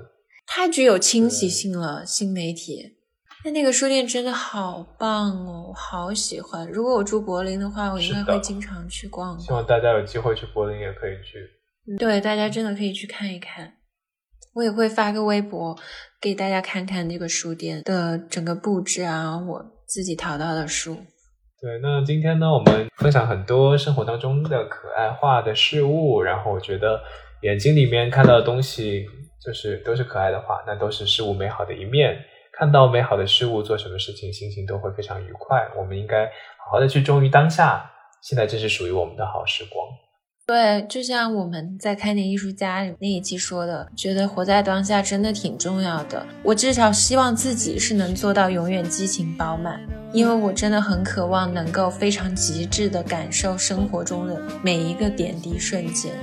[0.47, 2.93] 太具有清洗性了，新媒体。
[3.43, 6.65] 那那个书店真的好棒哦，我好喜欢。
[6.71, 9.37] 如果我住柏林的话，我应该会经常去逛。
[9.37, 11.97] 希望大家有机会去柏林也可以去。
[11.99, 13.73] 对，大家真的可以去看一看。
[14.57, 15.77] 我也会发个微博
[16.19, 20.95] 给大家看看那个书店的整个布置啊，我自己淘到的书。
[21.61, 26.99] 对，那今天呢，我们分享很多生活当中的可爱化的事物，然后我觉得
[27.43, 29.05] 眼睛里面看到的东西
[29.45, 32.17] 就是都是可爱的话，那都是事物美好的一面。
[32.51, 35.67] 看到美好的事物，做什么事情心情都会非常愉快。
[35.77, 36.25] 我们应该
[36.65, 37.91] 好好的去忠于当下，
[38.23, 39.85] 现在正是属于我们的好时光。
[40.47, 46.25] 对，就像我们在开年艺术家那一期说的，觉得活在当下真的挺重要的。
[46.41, 49.77] 我至少希望自己是能做到永远激情饱满，
[50.13, 56.13] 因为我真的很渴望能够非常极致的感受生活中的每一个点滴瞬间。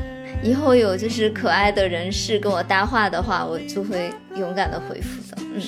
[0.42, 5.42] 以后有就是可爱的人士跟我搭话的话，我就会勇敢的回复的。
[5.54, 5.60] 嗯，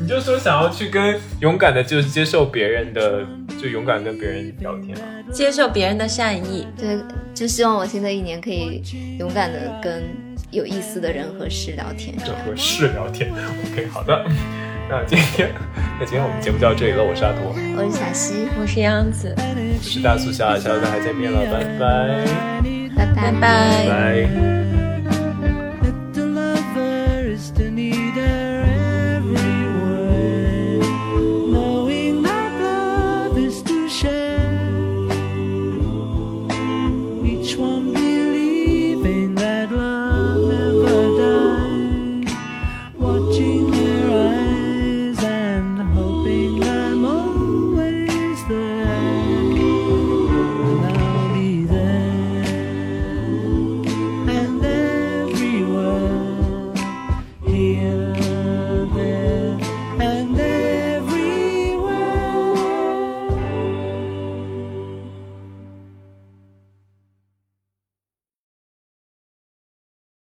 [0.00, 3.26] 你就说想要去跟勇敢的，就是接受别人的。
[3.60, 6.66] 就勇敢跟别人聊天啊，接受别人的善意。
[6.78, 6.98] 对，
[7.34, 8.82] 就希望我新的一年可以
[9.18, 10.02] 勇敢的跟
[10.50, 12.16] 有意思的人和事聊天。
[12.16, 14.24] 就和事聊天，OK，好的。
[14.88, 15.50] 那今天，
[15.98, 17.04] 那今天我们节目就到这里了。
[17.04, 22.24] 我是阿图，我是小西，我是杨子，我是大苏小，下次再见面了，拜拜，
[22.96, 23.40] 拜拜拜
[23.86, 24.79] 拜。